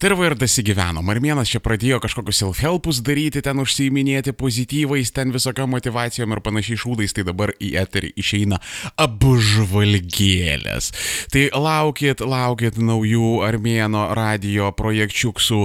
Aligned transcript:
Tai 0.00 0.08
ir 0.08 0.14
va 0.16 0.30
ir 0.30 0.32
dasigyveno. 0.40 1.02
Marmienas 1.04 1.50
čia 1.52 1.58
pradėjo 1.60 1.98
kažkokius 2.00 2.38
self-helpus 2.40 3.02
daryti, 3.04 3.42
ten 3.44 3.58
užsiiminėti 3.60 4.32
pozityvais, 4.32 5.10
ten 5.12 5.28
visokio 5.34 5.66
motivacijom 5.68 6.32
ir 6.32 6.40
panašiai 6.40 6.80
šūdais, 6.80 7.12
tai 7.12 7.24
dabar 7.28 7.52
į 7.60 7.74
eterį 7.82 8.14
išeina 8.16 8.56
apžvalgėlės. 9.04 10.88
Tai 11.34 11.42
laukit, 11.52 12.24
laukit 12.24 12.78
naujų 12.80 13.42
Armėno 13.44 14.06
radio 14.16 14.70
projekčiuksų, 14.78 15.60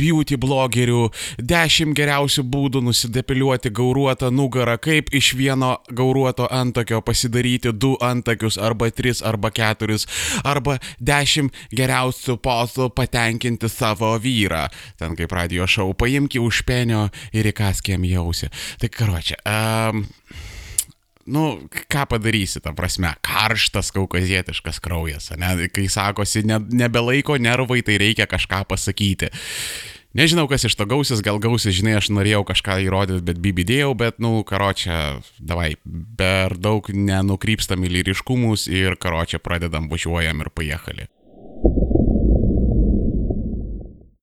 beauty 0.00 0.40
blogerių, 0.40 1.02
10 1.44 1.92
geriausių 2.00 2.46
būdų 2.48 2.80
nusidepiliuoti 2.88 3.74
gauruotą 3.76 4.32
nugarą, 4.32 4.78
kaip 4.80 5.12
iš 5.12 5.34
vieno 5.36 5.74
gauruoto 5.92 6.48
antakio 6.48 7.02
pasidaryti 7.04 7.76
du 7.76 7.92
antakius 8.00 8.56
arba 8.56 8.88
tris 8.88 9.20
arba 9.20 9.52
keturis, 9.52 10.08
arba 10.48 10.80
10 10.96 11.52
geriausių 11.76 12.40
postų 12.40 12.88
patenkinti 12.96 13.65
paimti 13.66 13.68
savo 13.68 14.18
vyrą. 14.18 14.68
Ten 14.98 15.16
kaip 15.16 15.32
radio 15.32 15.66
šau, 15.66 15.94
paimki 15.94 16.38
už 16.38 16.64
penio 16.66 17.10
ir 17.32 17.46
įkaskėm 17.46 18.04
jausi. 18.04 18.48
Tai 18.78 18.88
karočią. 18.88 19.36
Um, 19.44 20.06
nu, 21.26 21.68
ką 21.68 22.06
padarysi, 22.08 22.60
ta 22.60 22.72
prasme, 22.72 23.14
karštas 23.22 23.92
kaukazietiškas 23.92 24.80
kraujas, 24.80 25.32
ne? 25.36 25.68
kai 25.68 25.88
sakosi, 25.88 26.44
ne, 26.46 26.60
nebelaiko 26.60 27.36
nervai, 27.36 27.82
tai 27.82 27.98
reikia 27.98 28.26
kažką 28.26 28.64
pasakyti. 28.68 29.30
Nežinau, 30.16 30.46
kas 30.48 30.64
iš 30.64 30.72
to 30.78 30.86
gausis, 30.88 31.20
gal 31.20 31.36
gausis, 31.36 31.74
žinai, 31.76 31.98
aš 31.98 32.08
norėjau 32.08 32.46
kažką 32.48 32.78
įrodyti, 32.86 33.20
bet 33.26 33.36
bibidėjau, 33.42 33.90
bet, 33.98 34.16
nu, 34.16 34.40
karočią, 34.48 35.20
davai, 35.36 35.74
per 36.16 36.56
daug 36.56 36.88
nenukrypstam 36.88 37.84
į 37.84 37.90
lyriškumus 37.98 38.64
ir 38.72 38.96
karočią 38.96 39.42
pradedam 39.44 39.90
važiuojam 39.92 40.40
ir 40.40 40.48
pajechali. 40.56 41.10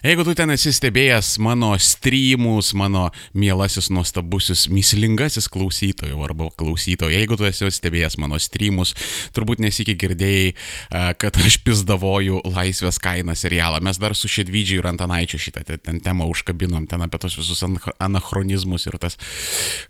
Jeigu 0.04 0.26
tu 0.28 0.34
ten 0.36 0.52
esi 0.52 0.74
stebėjęs 0.76 1.38
mano 1.40 1.70
streamus, 1.80 2.74
mano 2.76 3.06
mielasis, 3.40 3.88
nuostabusis, 3.88 4.66
mislingasis 4.68 5.48
klausytojų 5.48 6.18
arba 6.26 6.50
klausytojų, 6.60 7.14
jeigu 7.16 7.38
tu 7.40 7.48
esi 7.48 7.70
stebėjęs 7.72 8.18
mano 8.20 8.36
streamus, 8.44 8.92
turbūt 9.32 9.62
nesikį 9.64 9.96
girdėjai, 10.02 10.50
kad 11.24 11.40
aš 11.40 11.56
pizdavoju 11.64 12.42
laisvės 12.52 13.00
kainą 13.00 13.32
serialą. 13.40 13.80
Mes 13.88 14.02
dar 14.02 14.12
su 14.20 14.28
Šedvydžiai 14.28 14.82
ir 14.82 14.90
Antanaičiu 14.92 15.40
šitą 15.40 15.64
ten 15.72 16.04
temą 16.04 16.28
užkabinom, 16.34 16.84
ten 16.92 17.08
apie 17.08 17.24
tos 17.24 17.40
visus 17.40 17.64
anachronizmus 17.64 18.90
ir 18.92 19.00
tas, 19.00 19.16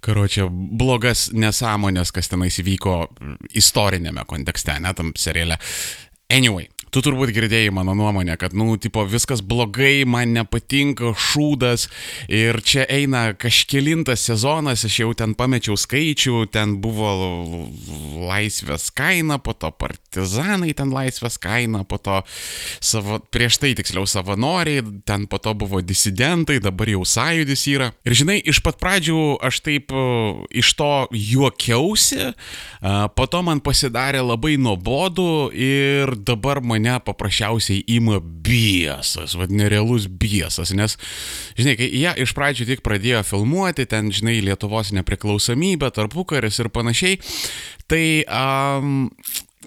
karočią, 0.05 0.45
blogas 0.53 1.31
nesąmonės, 1.33 2.13
kas 2.13 2.29
tenais 2.29 2.61
įvyko 2.61 2.99
istorinėme 3.57 4.29
kontekste, 4.29 4.77
netam 4.77 5.15
seriale. 5.17 5.57
Anyway, 6.29 6.69
Tu 6.93 7.01
turbūt 7.01 7.31
girdėjai 7.33 7.71
mano 7.73 7.95
nuomonę, 7.97 8.35
kad, 8.37 8.53
nu, 8.53 8.75
tipo, 8.77 9.01
viskas 9.09 9.39
blogai, 9.41 10.03
man 10.05 10.35
nepatinka, 10.35 11.15
šūdas 11.17 11.87
ir 12.29 12.59
čia 12.61 12.83
eina 12.85 13.31
kažkelintas 13.33 14.21
sezonas, 14.27 14.83
aš 14.85 14.99
jau 15.01 15.07
ten 15.17 15.33
pamečiau 15.33 15.73
skaičių, 15.73 16.43
ten 16.53 16.75
buvo 16.83 17.09
laisvės 18.29 18.91
kaina, 18.93 19.39
po 19.41 19.55
to 19.57 19.71
partizanai 19.73 20.75
ten 20.77 20.93
laisvės 20.93 21.39
kaina, 21.41 21.81
po 21.81 21.97
to 21.97 22.19
savo, 22.77 23.17
prieš 23.33 23.57
tai 23.63 23.73
tiksliau 23.79 24.05
savanoriai, 24.05 24.85
ten 25.09 25.25
po 25.25 25.41
to 25.41 25.55
buvo 25.57 25.81
disidentai, 25.81 26.59
dabar 26.61 26.93
jau 26.93 27.01
sąjūdis 27.09 27.65
yra. 27.73 27.89
Ir 28.05 28.17
žinai, 28.21 28.37
iš 28.37 28.61
pat 28.61 28.77
pradžių 28.77 29.39
aš 29.41 29.63
taip 29.65 29.97
iš 30.53 30.75
to 30.77 30.91
juokiausi, 31.09 32.35
po 33.17 33.25
to 33.25 33.41
man 33.49 33.65
pasidarė 33.65 34.21
labai 34.21 34.59
nuobodu 34.61 35.49
ir 35.57 36.13
dabar 36.21 36.61
man 36.61 36.82
mane 36.83 36.99
paprasčiausiai 36.99 37.83
ima 37.87 38.19
biesas, 38.19 39.35
vad 39.35 39.51
nerealus 39.51 40.07
biesas, 40.07 40.73
nes, 40.75 40.97
žinai, 41.57 41.77
kai 41.79 41.87
jie 41.87 42.13
iš 42.23 42.33
pradžių 42.35 42.67
tik 42.67 42.83
pradėjo 42.83 43.23
filmuoti, 43.23 43.85
ten, 43.87 44.11
žinai, 44.11 44.41
Lietuvos 44.43 44.91
nepriklausomybė, 44.95 45.91
tarpukaris 45.93 46.59
ir 46.59 46.69
panašiai, 46.73 47.19
tai 47.87 48.23
um, 48.27 49.09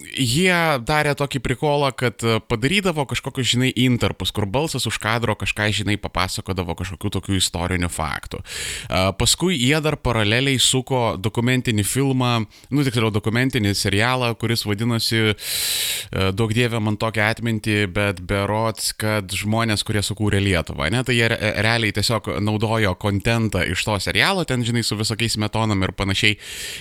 jie 0.05 0.53
darė 0.87 1.15
tokį 1.19 1.41
prikolą, 1.45 1.91
kad 1.97 2.23
e, 2.25 2.39
padarydavo 2.49 3.07
kažkokius, 3.09 3.49
žinai, 3.55 3.71
interpus, 3.87 4.33
kur 4.35 4.47
balsas 4.51 4.87
už 4.89 4.99
kadro 5.03 5.37
kažką, 5.39 5.69
žinai, 5.81 5.97
papasakodavo 6.01 6.77
kažkokių 6.79 7.13
tokių 7.17 7.39
istorinių 7.41 7.91
faktų. 7.93 8.43
E, 8.43 9.03
paskui 9.21 9.57
jie 9.57 9.79
dar 9.85 9.99
paraleliai 10.01 10.61
suko 10.63 11.17
dokumentinį 11.21 11.87
filmą, 11.87 12.33
nu 12.71 12.87
tiksliau 12.87 13.13
dokumentinį 13.15 13.75
serialą, 13.77 14.33
kuris 14.41 14.67
vadinosi, 14.69 15.23
e, 15.33 16.29
daug 16.37 16.53
dievė 16.57 16.81
man 16.83 16.99
tokią 17.01 17.31
atmintį, 17.35 17.79
bet 17.97 18.23
berots, 18.27 18.93
kad 18.99 19.33
žmonės, 19.33 19.85
kurie 19.87 20.05
sukūrė 20.07 20.43
Lietuvą, 20.45 20.91
ne, 20.93 21.03
tai 21.07 21.19
jie 21.19 21.31
realiai 21.31 21.95
tiesiog 21.97 22.37
naudojo 22.45 22.95
kontentą 23.01 23.65
iš 23.67 23.87
to 23.87 23.99
serialo, 24.03 24.45
ten, 24.49 24.65
žinai, 24.67 24.85
su 24.87 24.99
visokiais 24.99 25.39
metonam 25.41 25.83
ir 25.87 25.95
panašiai. 25.97 26.37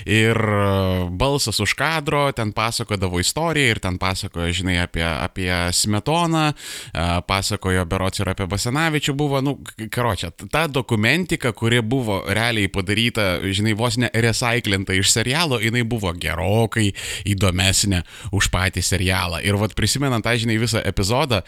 Ir 0.05 0.37
balsas 1.15 1.59
už 1.63 1.75
kadro, 1.77 2.27
ten 2.35 2.51
pasakodavo 2.55 3.04
pasakodavo 3.05 3.19
istoriją 3.19 3.69
ir 3.69 3.79
ten 3.79 3.97
pasakojo, 3.97 4.51
žinai, 4.53 4.79
apie, 4.83 5.03
apie 5.03 5.51
Smetoną, 5.71 6.53
pasakojo 7.27 7.85
berots 7.85 8.19
ir 8.19 8.29
apie 8.29 8.47
Basanavičių 8.47 9.13
buvo, 9.13 9.41
nu, 9.41 9.59
karočią, 9.91 10.31
ta 10.51 10.67
dokumentika, 10.67 11.51
kuri 11.53 11.81
buvo 11.81 12.23
realiai 12.27 12.67
padaryta, 12.67 13.39
žinai, 13.43 13.75
vos 13.75 13.97
ne 13.97 14.09
recyclinta 14.13 14.93
iš 14.93 15.11
serialo, 15.11 15.59
jinai 15.59 15.83
buvo 15.83 16.13
gerokai 16.13 16.93
įdomesnė 17.25 18.03
už 18.31 18.49
patį 18.49 18.81
serialą. 18.81 19.41
Ir 19.43 19.57
vad 19.57 19.75
prisimenant 19.75 20.25
tą, 20.25 20.35
žinai, 20.37 20.57
visą 20.57 20.81
epizodą 20.81 21.43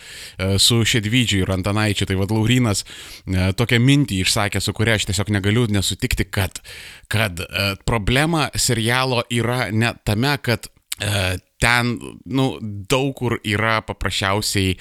su 0.57 0.83
Šedvydžiu 0.85 1.43
ir 1.43 1.51
Antanaičiu, 1.51 2.05
tai 2.07 2.17
vad 2.19 2.31
Laurinas 2.31 2.85
tokią 3.27 3.79
mintį 3.81 4.21
išsakė, 4.23 4.61
su 4.61 4.73
kuria 4.73 4.97
aš 4.97 5.09
tiesiog 5.09 5.31
negaliu 5.33 5.67
nesutikti, 5.71 6.27
kad, 6.29 6.61
kad 7.07 7.41
problema 7.85 8.49
serialo 8.55 9.23
yra 9.31 9.69
ne 9.71 9.93
tame, 10.05 10.37
kad 10.41 10.69
ten, 10.97 11.95
nu, 12.25 12.49
daug 12.61 13.15
kur 13.17 13.39
yra 13.45 13.79
paprasčiausiai 13.85 14.77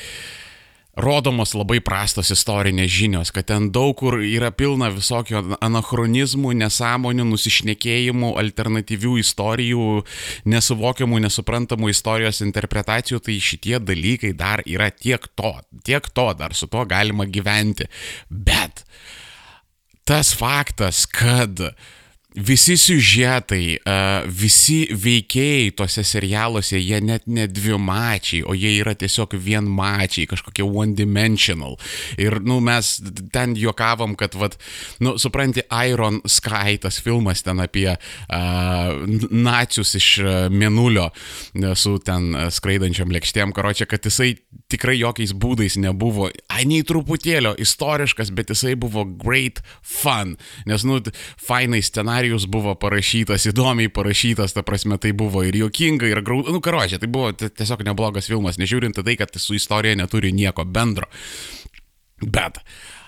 rodomos 0.97 1.53
labai 1.53 1.83
prastos 1.85 2.31
istorinės 2.33 2.89
žinios, 2.89 3.31
kad 3.35 3.47
ten 3.51 3.69
daug 3.73 3.93
kur 4.01 4.17
yra 4.25 4.49
pilna 4.57 4.89
visokio 4.95 5.43
anachronizmų, 5.61 6.55
nesąmonių, 6.63 7.27
nusišnekėjimų, 7.29 8.33
alternatyvių 8.41 9.19
istorijų, 9.21 9.89
nesuvokiamų, 10.49 11.21
nesuprantamų 11.27 11.93
istorijos 11.93 12.41
interpretacijų, 12.47 13.21
tai 13.29 13.37
šitie 13.45 13.77
dalykai 13.85 14.33
dar 14.37 14.65
yra 14.65 14.89
tiek 14.91 15.29
to, 15.37 15.53
tiek 15.85 16.09
to, 16.17 16.31
dar 16.39 16.57
su 16.57 16.71
to 16.73 16.87
galima 16.89 17.29
gyventi. 17.29 17.91
Bet 18.31 18.87
tas 20.09 20.33
faktas, 20.39 21.05
kad 21.11 21.61
uh, 21.61 21.95
visi 22.37 22.77
siužetai, 22.77 23.79
visi 24.29 24.79
veikėjai 24.93 25.71
tose 25.77 26.05
serialuose, 26.07 26.79
jie 26.79 27.01
net 27.05 27.25
ne 27.27 27.47
dvimačiai, 27.49 28.43
o 28.45 28.55
jie 28.57 28.75
yra 28.81 28.93
tiesiog 28.99 29.37
vienmačiai, 29.41 30.29
kažkokie 30.29 30.67
one 30.67 30.97
dimensional. 30.97 31.79
Ir, 32.21 32.39
nu, 32.45 32.59
mes 32.65 32.97
ten 33.33 33.57
juokavom, 33.57 34.17
kad, 34.21 34.37
vad, 34.37 34.59
nu, 35.01 35.17
supranti, 35.21 35.65
Iron 35.89 36.21
Sky, 36.29 36.77
tas 36.83 37.01
filmas 37.03 37.43
ten 37.47 37.63
apie 37.65 37.89
uh, 37.97 37.99
nacius 39.31 39.97
iš 39.97 40.11
Menulio 40.53 41.09
su 41.77 41.97
ten 42.05 42.35
skraidančiam 42.53 43.11
lėkštėm, 43.13 43.55
karočią, 43.57 43.89
kad 43.89 44.05
jisai 44.07 44.35
tikrai 44.73 44.97
jokiais 44.99 45.33
būdais 45.37 45.79
nebuvo, 45.81 46.29
ai, 46.53 46.65
nei 46.69 46.85
truputėlio 46.87 47.55
istoriškas, 47.63 48.33
bet 48.37 48.53
jisai 48.53 48.75
buvo 48.79 49.07
great 49.09 49.63
fun, 49.81 50.37
nes, 50.69 50.85
nu, 50.87 51.01
fainai 51.41 51.81
scenarijai 51.85 52.26
scenarijus 52.27 52.47
buvo 52.47 52.75
parašytas, 52.75 53.47
įdomiai 53.47 53.89
parašytas, 53.89 54.55
ta 54.55 54.63
prasme, 54.63 54.99
tai 54.99 55.13
buvo 55.13 55.45
ir 55.45 55.55
juokinga, 55.55 56.07
ir 56.07 56.23
graudu, 56.23 56.53
nu, 56.53 56.61
karočią, 56.61 56.99
tai 56.99 57.09
buvo 57.09 57.33
tiesiog 57.33 57.85
neblogas 57.85 58.27
filmas, 58.27 58.59
nežiūrint 58.59 58.99
tai, 58.99 59.17
kad 59.17 59.31
su 59.37 59.55
istorija 59.55 59.97
neturi 59.97 60.33
nieko 60.33 60.65
bendro. 60.65 61.07
Bet 62.21 62.59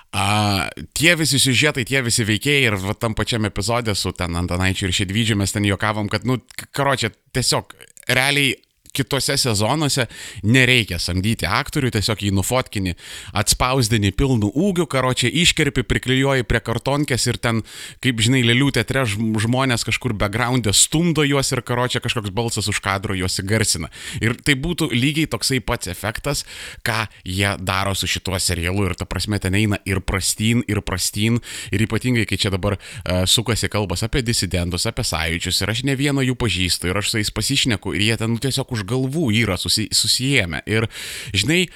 A, 0.08 0.70
tie 0.96 1.12
visi 1.20 1.36
siužetai, 1.36 1.84
tie 1.84 2.00
visi 2.00 2.24
veikėjai 2.24 2.62
ir 2.64 2.76
va, 2.80 2.94
tam 2.96 3.12
pačiam 3.12 3.44
epizodė 3.44 3.92
su 3.94 4.08
ten 4.16 4.38
Antanaičiu 4.40 4.86
ir 4.88 4.94
Šedvydžiu 4.96 5.36
mes 5.36 5.52
ten 5.52 5.66
juokavom, 5.68 6.08
kad, 6.08 6.24
nu, 6.24 6.38
karočią, 6.72 7.10
tiesiog 7.36 7.74
realiai 8.08 8.54
kitose 8.98 9.36
sezonuose 9.40 10.08
nereikia 10.46 10.98
samdyti 11.02 11.48
aktorių, 11.48 11.92
tiesiog 11.94 12.24
jį 12.26 12.32
nufotkini, 12.36 12.94
atspausdini 13.36 14.12
pilnų 14.16 14.50
ūgių, 14.58 14.88
karočią 14.90 15.30
iškerpi, 15.44 15.84
priklijuoji 15.88 16.46
prie 16.48 16.62
kartonkės 16.64 17.28
ir 17.30 17.40
ten, 17.42 17.62
kaip 18.04 18.22
žinai, 18.24 18.42
lėlių 18.46 18.72
teatre 18.78 19.04
žmonės 19.08 19.86
kažkur 19.88 20.14
backgroundė 20.18 20.74
stumdo 20.76 21.24
juos 21.26 21.52
ir 21.54 21.62
karočią 21.66 22.02
kažkoks 22.04 22.34
balsas 22.34 22.68
už 22.70 22.82
kadro 22.84 23.16
juos 23.18 23.38
įgarsina. 23.42 23.92
Ir 24.22 24.36
tai 24.42 24.56
būtų 24.58 24.90
lygiai 24.94 25.30
toksai 25.30 25.60
pats 25.64 25.90
efektas, 25.90 26.44
ką 26.86 27.06
jie 27.24 27.54
daro 27.62 27.94
su 27.98 28.08
šituo 28.10 28.38
serialu 28.42 28.88
ir 28.88 28.96
ta 28.98 29.06
prasme 29.08 29.38
ten 29.42 29.56
eina 29.58 29.80
ir 29.88 30.00
prastyn, 30.04 30.64
ir 30.68 30.82
prastyn, 30.86 31.40
ir 31.72 31.84
ypatingai, 31.84 32.26
kai 32.28 32.38
čia 32.40 32.52
dabar 32.54 32.78
uh, 32.78 33.24
sukasi 33.28 33.70
kalbas 33.72 34.04
apie 34.06 34.22
disidentus, 34.26 34.86
apie 34.88 35.04
sąjūdžius 35.06 35.62
ir 35.62 35.72
aš 35.74 35.84
ne 35.88 35.96
vieno 35.98 36.24
jų 36.24 36.36
pažįstu 36.38 36.90
ir 36.90 37.00
aš 37.00 37.12
su 37.12 37.22
jais 37.22 37.32
pasišneku 37.34 37.94
ir 37.96 38.06
jie 38.08 38.18
ten 38.20 38.34
nu, 38.34 38.40
tiesiog 38.42 38.72
už 38.74 38.84
galvų 38.88 39.30
yra 39.42 39.58
susi, 39.60 39.88
susijęme. 39.94 40.62
Ir, 40.70 40.88
žinai, 41.36 41.66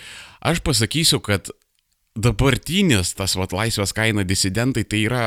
aš 0.41 0.63
pasakysiu, 0.65 1.21
kad 1.25 1.53
dabartinis 2.19 3.15
tas 3.17 3.37
vat 3.41 3.55
laisvės 3.57 3.95
kaina 3.97 4.25
disidentai 4.29 4.85
tai 4.85 5.05
yra 5.07 5.27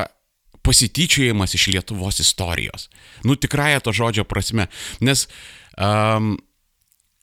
pasityčiojimas 0.66 1.54
iš 1.54 1.68
Lietuvos 1.74 2.20
istorijos. 2.22 2.88
Nu 3.24 3.36
tikrąją 3.38 3.82
to 3.82 3.94
žodžio 3.94 4.26
prasme. 4.26 4.66
Nes 5.00 5.26
um, 5.78 6.34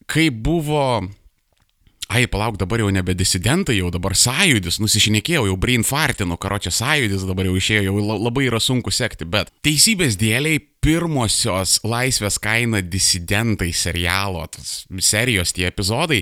kai 0.07 0.29
buvo 0.31 1.03
ai, 2.13 2.27
palauk, 2.29 2.59
dabar 2.61 2.83
jau 2.83 2.91
nebe 2.93 3.15
disidentai, 3.17 3.79
jau 3.79 3.89
dabar 3.93 4.13
sąjūdis, 4.17 4.77
nusišnekėjau, 4.83 5.47
jau 5.49 5.55
brain 5.57 5.85
fartinu, 5.87 6.37
karo 6.37 6.59
čia 6.61 6.73
sąjūdis 6.75 7.25
dabar 7.25 7.47
jau 7.49 7.55
išėjo, 7.57 7.87
jau 7.89 8.19
labai 8.27 8.45
yra 8.49 8.59
sunku 8.61 8.93
sekti, 8.93 9.25
bet 9.25 9.49
teisybės 9.65 10.19
dėliai 10.21 10.61
pirmosios 10.83 11.77
laisvės 11.87 12.37
kaina 12.43 12.81
disidentai 12.83 13.71
serialo, 13.75 14.43
serijos 14.99 15.53
tie 15.55 15.69
epizodai, 15.69 16.21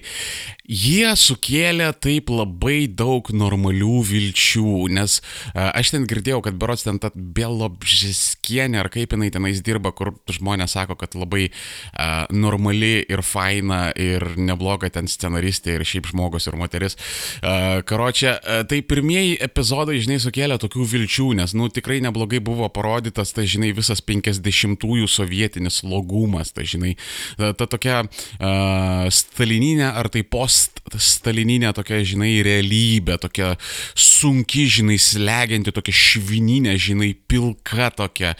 jie 0.70 1.10
sukėlė 1.18 1.90
taip 2.04 2.30
labai 2.32 2.86
daug 2.88 3.28
normalių 3.34 4.02
vilčių, 4.12 4.76
nes 4.94 5.18
a, 5.54 5.72
aš 5.80 5.96
ten 5.96 6.06
girdėjau, 6.10 6.44
kad 6.46 6.60
berots 6.62 6.86
ten 6.86 7.00
ta 7.02 7.10
Belobžiskienė 7.16 8.84
ar 8.84 8.92
kaip 8.94 9.16
jinai 9.16 9.32
tenais 9.34 9.64
dirba, 9.66 9.94
kur 9.98 10.14
žmonės 10.30 10.78
sako, 10.78 10.98
kad 11.00 11.18
labai 11.18 11.50
a, 11.50 12.28
normali 12.30 13.02
ir 13.02 13.26
faina 13.26 13.90
ir 13.98 14.28
nebloga 14.38 14.92
ten 14.94 15.10
scenaristė 15.10 15.80
ir 15.80 15.88
šiaip 15.88 16.12
žmogus 16.14 16.48
ir 16.52 16.60
moteris. 16.60 16.98
A, 17.42 17.82
karočią, 17.88 18.38
tai 18.70 18.82
pirmieji 18.86 19.40
epizodai, 19.42 19.98
žinai, 20.04 20.22
sukėlė 20.22 20.60
tokių 20.62 20.86
vilčių, 20.94 21.32
nes, 21.42 21.58
nu, 21.58 21.72
tikrai 21.74 22.00
neblogai 22.06 22.44
buvo 22.44 22.70
parodytas, 22.70 23.34
tai, 23.36 23.50
žinai, 23.50 23.74
visas 23.76 24.04
50 24.06 24.51
dešimtųjų 24.52 25.10
sovietinis 25.10 25.82
slogumas, 25.82 26.54
tai 26.54 26.68
žinai, 26.70 26.94
ta, 27.40 27.54
ta 27.58 27.68
tokia 27.72 28.04
uh, 28.04 29.08
stalininė 29.12 29.88
ar 29.90 30.12
tai 30.12 30.24
post-stalininė 30.28 31.74
tokia, 31.78 32.02
žinai, 32.08 32.34
realybė, 32.46 33.18
tokia 33.24 33.54
sunki, 33.96 34.68
žinai, 34.72 35.00
slegianti, 35.02 35.74
tokia 35.76 35.96
švininė, 35.96 36.78
žinai, 36.82 37.14
pilka 37.32 37.92
tokia. 37.96 38.36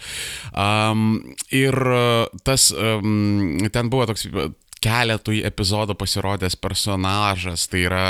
Um, 0.52 1.16
ir 1.54 1.76
tas, 2.46 2.70
um, 2.76 3.62
ten 3.72 3.92
buvo 3.92 4.10
toks 4.12 4.28
keletui 4.82 5.42
epizodų 5.46 5.96
pasirodęs 5.98 6.56
personažas, 6.60 7.68
tai 7.70 7.84
yra 7.86 8.04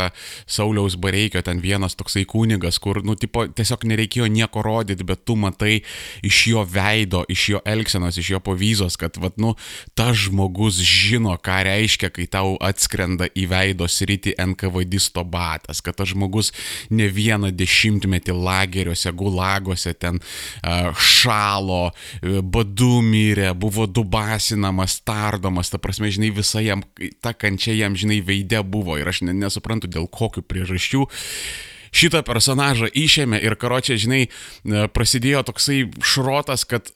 Sauliaus 0.46 0.96
Bareikio 1.00 1.42
ten 1.44 1.60
vienas 1.62 1.96
toksai 1.98 2.24
kunigas, 2.28 2.80
kur, 2.82 3.02
nu, 3.04 3.16
tipo, 3.18 3.44
tiesiog 3.48 3.84
nereikėjo 3.90 4.28
nieko 4.32 4.64
rodyti, 4.64 5.06
bet 5.06 5.24
tu 5.28 5.36
matai 5.36 5.80
iš 6.24 6.42
jo 6.52 6.64
veido, 6.68 7.24
iš 7.32 7.48
jo 7.54 7.62
elgsenos, 7.68 8.18
iš 8.20 8.34
jo 8.34 8.42
povyzos, 8.44 8.96
kad, 9.00 9.18
vad, 9.20 9.36
nu, 9.42 9.54
tas 9.98 10.16
žmogus 10.24 10.80
žino, 10.80 11.34
ką 11.42 11.62
reiškia, 11.68 12.12
kai 12.14 12.28
tau 12.30 12.56
atskrenda 12.62 13.28
į 13.36 13.46
veido 13.50 13.88
sritį 13.88 14.36
NKVD 14.40 15.02
batas, 15.28 15.80
kad 15.80 15.96
tas 15.96 16.10
žmogus 16.12 16.52
ne 16.90 17.08
vieną 17.08 17.50
dešimtmetį 17.54 18.34
lageriuose, 18.36 19.12
gulagose 19.16 19.94
ten 19.94 20.20
šalo, 20.62 21.92
badu 22.42 23.00
mirė, 23.04 23.52
buvo 23.58 23.86
dubasinamas, 23.86 25.00
tardomas, 25.06 25.70
ta 25.72 25.80
prasme, 25.82 26.10
žinai, 26.12 26.32
visa 26.62 26.70
jam, 26.70 26.82
ta 27.20 27.32
kančia 27.32 27.74
jam, 27.74 27.96
žinai, 27.96 28.22
veide 28.22 28.62
buvo 28.62 28.98
ir 28.98 29.08
aš 29.08 29.22
nesuprantu 29.26 29.90
dėl 29.90 30.08
kokių 30.08 30.42
priežasčių 30.42 31.06
šitą 31.92 32.22
personažą 32.24 32.88
išėmė 32.88 33.42
ir 33.42 33.56
karočią, 33.56 33.98
žinai, 34.00 34.24
e, 34.24 34.88
prasidėjo 34.88 35.42
toksai 35.44 35.90
šrotas, 36.00 36.64
kad 36.64 36.88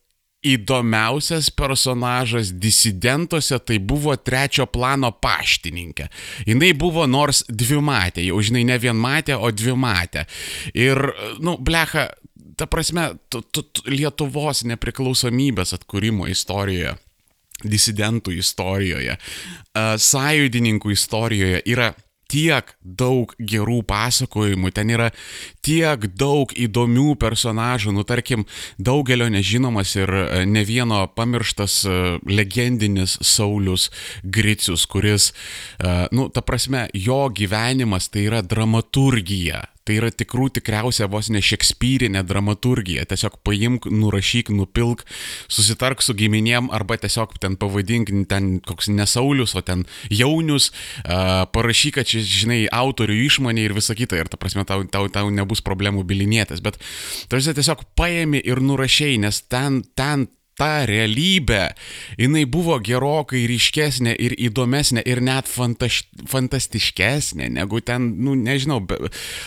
įdomiausias 0.47 1.51
personažas 1.51 2.53
disidentuose 2.53 3.59
tai 3.59 3.79
buvo 3.79 4.15
trečio 4.17 4.67
plano 4.67 5.11
paštininkė. 5.11 6.07
Jis 6.47 6.77
buvo 6.79 7.07
nors 7.07 7.43
dvimatė, 7.49 8.25
jau 8.29 8.41
žinai, 8.41 8.65
ne 8.65 8.79
vienmatė, 8.79 9.37
o 9.37 9.51
dvimatė. 9.51 10.27
Ir, 10.73 11.03
nu, 11.43 11.57
blecha, 11.59 12.11
ta 12.57 12.69
prasme, 12.71 13.17
tu, 13.29 13.43
tu, 13.51 13.63
tu, 13.63 13.83
Lietuvos 13.91 14.63
nepriklausomybės 14.65 15.75
atkūrimo 15.77 16.29
istorijoje 16.31 16.95
disidentų 17.65 18.37
istorijoje, 18.41 19.17
sąjūdininkų 19.77 20.93
istorijoje 20.93 21.63
yra 21.73 21.95
tiek 22.31 22.73
daug 22.83 23.33
gerų 23.39 23.81
pasakojimų, 23.87 24.73
ten 24.75 24.91
yra 24.91 25.11
tiek 25.65 26.09
daug 26.19 26.51
įdomių 26.59 27.15
personažų, 27.23 27.95
nu 27.95 28.03
tarkim, 28.07 28.47
daugelio 28.79 29.29
nežinomas 29.31 29.95
ir 29.99 30.13
ne 30.49 30.65
vieno 30.67 31.05
pamirštas 31.07 31.79
legendinis 32.27 33.19
Saulis 33.23 33.89
Gricius, 34.25 34.89
kuris, 34.91 35.31
nu, 36.11 36.29
ta 36.35 36.43
prasme, 36.43 36.89
jo 36.95 37.27
gyvenimas 37.31 38.11
tai 38.11 38.27
yra 38.27 38.43
dramaturgija, 38.43 39.63
Tai 39.87 39.97
yra 40.01 40.11
tikrų 40.11 40.49
tikriausia 40.59 41.07
vos 41.11 41.31
ne 41.31 41.41
šekspyrinė 41.45 42.25
dramaturgija. 42.27 43.07
Tiesiog 43.07 43.39
paimk, 43.47 43.87
nurašyk, 43.87 44.51
nupilk, 44.55 45.05
susitark 45.47 46.03
su 46.03 46.17
giminėm 46.19 46.73
arba 46.75 46.99
tiesiog 46.99 47.37
ten 47.43 47.55
pavadink 47.61 48.11
ten 48.31 48.57
koks 48.67 48.91
nesaulius, 48.91 49.55
o 49.55 49.63
ten 49.63 49.85
jaunius, 50.11 50.73
uh, 51.05 51.45
parašyk, 51.55 52.01
kad 52.01 52.11
čia, 52.11 52.25
žinai, 52.27 52.61
autorių 52.67 53.19
išmonė 53.29 53.69
ir 53.69 53.77
visa 53.77 53.95
kita. 53.99 54.19
Ir 54.19 54.31
ta 54.33 54.41
prasme, 54.41 54.67
tau, 54.67 54.83
tau, 54.91 55.07
tau 55.13 55.31
nebus 55.31 55.63
problemų 55.63 56.03
bilinėtis. 56.09 56.65
Bet 56.65 56.81
tarsi 57.31 57.55
tiesiog 57.55 57.87
paėmi 57.99 58.43
ir 58.43 58.63
nurašiai, 58.65 59.21
nes 59.23 59.45
ten, 59.47 59.85
ten 59.95 60.27
ta 60.57 60.87
realybė, 60.89 61.63
jinai 62.21 62.45
buvo 62.49 62.79
gerokai 62.81 63.45
ryškesnė 63.51 64.15
ir 64.27 64.35
įdomesnė 64.49 65.05
ir 65.09 65.21
net 65.25 65.51
fantaš, 65.51 66.03
fantastiškesnė 66.31 67.51
negu 67.59 67.83
ten, 67.85 68.09
nu 68.25 68.37
nežinau, 68.41 68.81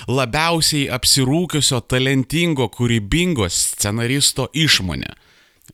labiausiai 0.09 0.85
apsirūkiusio, 0.93 1.81
talentingo, 1.89 2.69
kūrybingo 2.73 3.49
scenaristo 3.49 4.49
išmonė. 4.53 5.15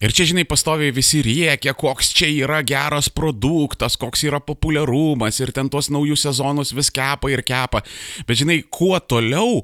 Ir 0.03 0.11
čia, 0.11 0.25
žinai, 0.27 0.43
pastoviai 0.47 0.91
visi 0.91 1.21
riekia, 1.23 1.71
koks 1.75 2.09
čia 2.17 2.27
yra 2.27 2.59
geras 2.67 3.07
produktas, 3.07 3.95
koks 3.99 4.25
yra 4.27 4.41
populiarumas 4.43 5.39
ir 5.39 5.53
ten 5.55 5.69
tuos 5.71 5.87
naujus 5.91 6.25
sezonus 6.27 6.73
vis 6.75 6.91
kepa 6.91 7.31
ir 7.31 7.45
kepa. 7.47 7.79
Bet, 8.27 8.41
žinai, 8.41 8.59
kuo 8.67 8.99
toliau, 8.99 9.63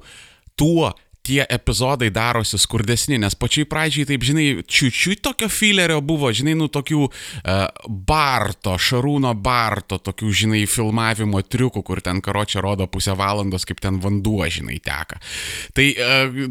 tuo 0.55 0.93
tie 1.21 1.45
epizodai 1.49 2.09
darosi 2.09 2.57
skurdesni, 2.57 3.19
nes 3.21 3.35
pačiai 3.37 3.67
pradžiai, 3.69 4.07
taip 4.09 4.23
žinai, 4.25 4.45
čiūčiui 4.65 5.19
tokio 5.21 5.49
filerio 5.53 5.99
buvo, 6.01 6.31
žinai, 6.33 6.55
nu 6.57 6.65
tokių 6.73 7.01
uh, 7.05 7.11
Barto, 7.85 8.73
Šarūno 8.81 9.33
Barto, 9.37 9.99
tokių, 10.01 10.31
žinai, 10.41 10.61
filmavimo 10.69 11.43
triukų, 11.45 11.83
kur 11.85 12.01
ten 12.01 12.23
karočią 12.25 12.63
rodo 12.65 12.87
pusę 12.89 13.13
valandos, 13.17 13.67
kaip 13.69 13.83
ten 13.83 13.99
vanduo, 14.01 14.41
žinai, 14.49 14.79
teka. 14.81 15.19
Tai 15.77 15.85
uh, 15.93 16.41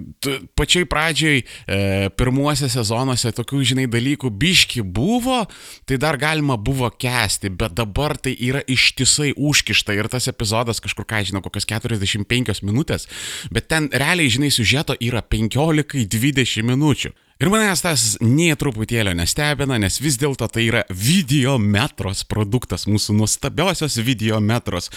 pačiai 0.58 0.86
pradžiai, 0.90 1.42
uh, 1.42 2.06
pirmuose 2.14 2.70
sezonuose 2.70 3.34
tokių, 3.34 3.64
žinai, 3.72 3.88
dalykų 3.90 4.30
biški 4.30 4.86
buvo, 4.86 5.42
tai 5.90 5.98
dar 5.98 6.20
galima 6.20 6.54
buvo 6.54 6.92
kesti, 6.94 7.50
bet 7.50 7.74
dabar 7.74 8.14
tai 8.22 8.36
yra 8.38 8.62
ištisai 8.70 9.32
užkišta 9.34 9.98
ir 9.98 10.12
tas 10.14 10.30
epizodas 10.30 10.78
kažkur, 10.78 11.08
ką 11.10 11.24
žinau, 11.26 11.42
kokios 11.42 11.66
45 11.66 12.62
minutės, 12.62 13.10
bet 13.50 13.66
ten 13.66 13.90
realiai, 13.90 14.30
žinai, 14.30 14.54
siužeto 14.60 14.96
yra 15.00 15.22
15-20 15.24 16.62
minučių. 16.68 17.12
Ir 17.40 17.48
manęs 17.48 17.80
tas 17.80 18.02
nie 18.20 18.52
truputėlio 18.60 19.14
nestebina, 19.16 19.78
nes 19.80 19.94
vis 20.04 20.18
dėlto 20.20 20.44
tai 20.52 20.66
yra 20.66 20.82
videometros 20.92 22.20
produktas, 22.28 22.84
mūsų 22.84 23.16
nuostabiosios 23.16 23.96
videometros, 24.04 24.90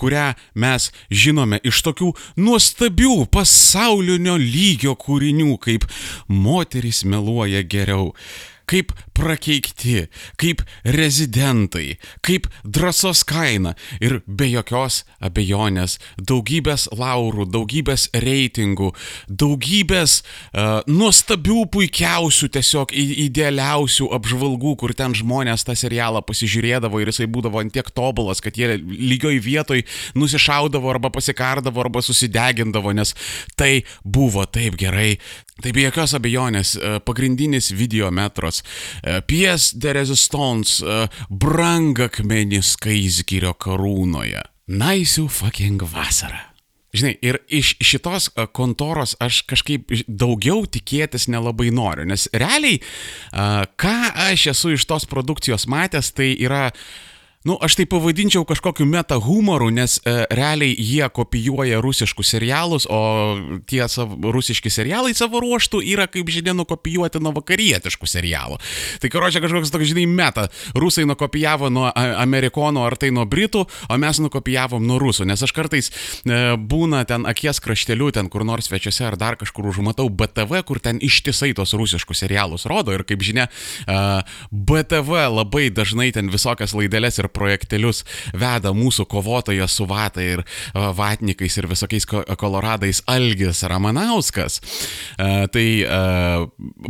kurią 0.00 0.30
mes 0.56 0.88
žinome 1.12 1.60
iš 1.60 1.82
tokių 1.84 2.14
nuostabių 2.40 3.26
pasaulinio 3.28 4.38
lygio 4.40 4.96
kūrinių, 4.96 5.58
kaip 5.60 5.84
moteris 6.32 7.04
meluoja 7.04 7.60
geriau 7.68 8.14
kaip 8.70 8.94
prakeikti, 9.16 10.06
kaip 10.40 10.62
rezidentai, 10.86 11.98
kaip 12.24 12.46
drąsos 12.64 13.24
kaina 13.28 13.74
ir 14.00 14.20
be 14.26 14.48
jokios 14.50 15.02
abejonės 15.24 15.98
daugybės 16.16 16.88
laurų, 16.96 17.48
daugybės 17.50 18.08
reitingų, 18.14 18.92
daugybės 19.28 20.20
uh, 20.22 20.80
nuostabių, 20.88 21.64
puikiausių, 21.74 22.50
tiesiog 22.56 22.94
idealiausių 22.94 24.10
apžvalgų, 24.16 24.76
kur 24.80 24.94
ten 24.96 25.16
žmonės 25.16 25.66
tą 25.66 25.76
serialą 25.78 26.22
pasižiūrėdavo 26.26 27.02
ir 27.02 27.12
jisai 27.12 27.28
būdavo 27.30 27.62
ant 27.62 27.74
tiek 27.74 27.90
tobulas, 27.94 28.42
kad 28.44 28.58
jie 28.58 28.78
lygioj 28.80 29.40
vietoj 29.44 29.84
nusišaudavo 30.18 30.94
arba 30.94 31.12
pasikardavo 31.14 31.84
arba 31.84 32.02
susidegindavo, 32.04 32.94
nes 32.96 33.14
tai 33.58 33.82
buvo 34.04 34.46
taip 34.46 34.78
gerai. 34.80 35.18
Tai 35.60 35.74
be 35.76 35.84
jokios 35.84 36.14
abejonės 36.16 36.76
pagrindinis 37.04 37.70
videometros 37.76 38.62
E, 39.02 39.20
Pies 39.20 39.72
de 39.74 39.92
Resistance, 39.92 40.84
e, 40.84 41.08
brangakmenis 41.30 42.76
Kaizgirio 42.80 43.54
karūnoje. 43.60 44.42
Naisių 44.70 45.26
fucking 45.32 45.82
vasara. 45.90 46.46
Žinai, 46.94 47.12
ir 47.22 47.38
iš 47.54 47.76
šitos 47.86 48.30
e, 48.34 48.46
kontoros 48.54 49.14
aš 49.22 49.42
kažkaip 49.50 49.92
daugiau 50.08 50.64
tikėtis 50.66 51.28
nelabai 51.30 51.70
noriu, 51.74 52.06
nes 52.10 52.26
realiai, 52.34 52.80
ką 53.30 53.96
aš 54.30 54.48
esu 54.54 54.74
iš 54.74 54.88
tos 54.90 55.06
produkcijos 55.10 55.68
matęs, 55.70 56.10
tai 56.16 56.32
yra 56.34 56.70
Nu, 57.40 57.54
aš 57.56 57.78
tai 57.78 57.86
pavadinčiau 57.88 58.44
kažkokiu 58.44 58.84
meta 58.84 59.16
humoru, 59.16 59.70
nes 59.72 59.94
e, 60.04 60.12
realiai 60.28 60.74
jie 60.76 61.06
kopijuoja 61.08 61.78
rusiškus 61.80 62.34
serialus, 62.34 62.84
o 62.84 62.98
tie 63.64 63.80
sav, 63.88 64.10
rusiški 64.20 64.68
serialai 64.68 65.14
savo 65.16 65.40
ruoštų 65.40 65.80
yra, 65.88 66.04
kaip 66.04 66.28
žinia, 66.28 66.52
nukopijuoti 66.58 67.22
nuo 67.24 67.32
vakarietiškų 67.38 68.08
serialų. 68.12 68.58
Tai 69.00 69.10
karočią 69.14 69.40
kažkoks 69.40 69.72
toks, 69.72 69.88
žinai, 69.88 70.04
meta. 70.04 70.50
Rusai 70.76 71.06
nukopijavo 71.08 71.70
nuo 71.72 71.86
amerikonų 71.96 72.82
ar 72.84 72.98
tai 73.00 73.08
nuo 73.16 73.24
britų, 73.24 73.64
o 73.88 73.98
mes 74.04 74.20
nukopijavom 74.20 74.84
nuo 74.84 75.00
rusų. 75.00 75.24
Nes 75.32 75.40
aš 75.40 75.56
kartais 75.56 75.88
e, 75.88 76.42
būna 76.60 77.06
ten 77.08 77.24
akies 77.24 77.62
krašteliu, 77.64 78.10
ten 78.12 78.28
kur 78.28 78.44
nors 78.44 78.68
svečiuose 78.68 79.08
ar 79.08 79.16
dar 79.16 79.40
kažkur 79.40 79.70
užmatau 79.72 80.10
BTV, 80.12 80.60
kur 80.68 80.84
ten 80.84 81.00
ištisai 81.00 81.54
tos 81.56 81.72
rusiškus 81.72 82.20
serialus 82.20 82.68
rodo. 82.68 82.92
Ir 82.92 83.08
kaip 83.08 83.24
žinia, 83.24 83.48
e, 83.88 83.98
BTV 84.52 85.24
labai 85.40 85.70
dažnai 85.72 86.12
ten 86.12 86.28
visokias 86.28 86.76
laidelės 86.76 87.16
ir 87.16 87.29
projektelius 87.34 88.04
veda 88.34 88.74
mūsų 88.76 89.06
kovotojas 89.10 89.76
su 89.78 89.86
vatai 89.90 90.26
ir 90.36 90.44
vatnikais 90.74 91.56
ir 91.58 91.68
visokiais 91.70 92.06
koloradais 92.08 93.02
Algis 93.10 93.62
Ramanauskas. 93.70 94.60
Tai 95.16 95.66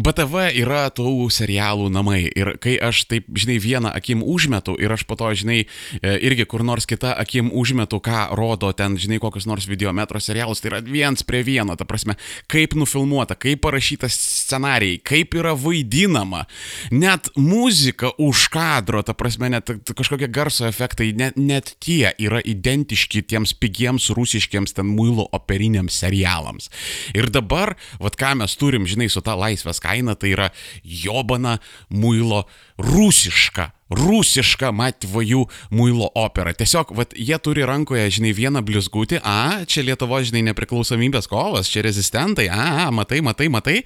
BTV 0.01 0.51
yra 0.61 0.87
tų 0.95 1.29
serialų 1.33 1.91
namai 1.93 2.23
ir 2.29 2.55
kai 2.63 2.77
aš 2.81 3.05
taip, 3.11 3.29
žinai, 3.37 3.59
vieną 3.63 3.93
akim 3.97 4.23
užmetu 4.27 4.77
ir 4.81 4.93
aš 4.95 5.05
po 5.09 5.17
to, 5.19 5.31
žinai, 5.37 5.65
e, 6.01 6.15
irgi 6.27 6.47
kur 6.49 6.65
nors 6.67 6.87
kitą 6.89 7.13
akim 7.21 7.51
užmetu, 7.57 8.01
ką 8.03 8.29
rodo 8.39 8.73
ten, 8.77 8.97
žinai, 9.01 9.21
kokius 9.23 9.49
nors 9.51 9.69
videometro 9.71 10.21
serialus, 10.23 10.63
tai 10.63 10.73
yra 10.73 10.81
viens 10.85 11.25
prie 11.27 11.43
vieno, 11.47 11.77
ta 11.79 11.87
prasme, 11.89 12.17
kaip 12.51 12.77
nufilmuota, 12.79 13.37
kaip 13.41 13.63
parašytas 13.65 14.17
scenarijai, 14.47 15.01
kaip 15.05 15.37
yra 15.39 15.55
vaidinama, 15.59 16.47
net 16.95 17.31
muzika 17.37 18.13
už 18.19 18.49
kadro, 18.55 19.03
ta 19.07 19.15
prasme, 19.17 19.51
net 19.53 19.71
kažkokie 19.91 20.30
garso 20.33 20.67
efektai, 20.69 21.11
net, 21.17 21.37
net 21.37 21.75
tie 21.83 22.13
yra 22.23 22.41
identiški 22.47 23.23
tiems 23.31 23.53
pigiems 23.59 24.11
rusiškiams 24.17 24.75
ten 24.77 24.89
muilo 24.89 25.29
operiniams 25.37 26.01
serialams. 26.03 26.71
Ir 27.17 27.31
dabar, 27.33 27.77
vad 28.03 28.19
ką 28.21 28.37
mes 28.41 28.57
turim, 28.61 28.89
žinai, 28.89 29.11
su 29.13 29.23
ta 29.25 29.37
laisvės 29.39 29.83
kaina, 29.83 30.17
tai 30.19 30.35
yra 30.37 30.51
jobana 30.83 31.59
muilo 31.91 32.45
rusiška 32.81 33.71
rusiška 33.91 34.71
matvojų 34.75 35.45
muilo 35.75 36.09
opera. 36.19 36.53
Tiesiog, 36.55 36.93
vat, 36.97 37.15
jie 37.19 37.37
turi 37.43 37.67
rankoje, 37.67 38.07
žinai, 38.19 38.33
vieną 38.37 38.63
blizgutį, 38.67 39.21
a, 39.27 39.67
čia 39.71 39.85
Lietuvo, 39.85 40.21
žinai, 40.23 40.45
nepriklausomybės 40.51 41.29
kovas, 41.31 41.71
čia 41.71 41.83
rezistentai, 41.87 42.47
a, 42.53 42.87
a 42.87 42.89
matai, 42.95 43.21
matai, 43.27 43.51
matai. 43.53 43.81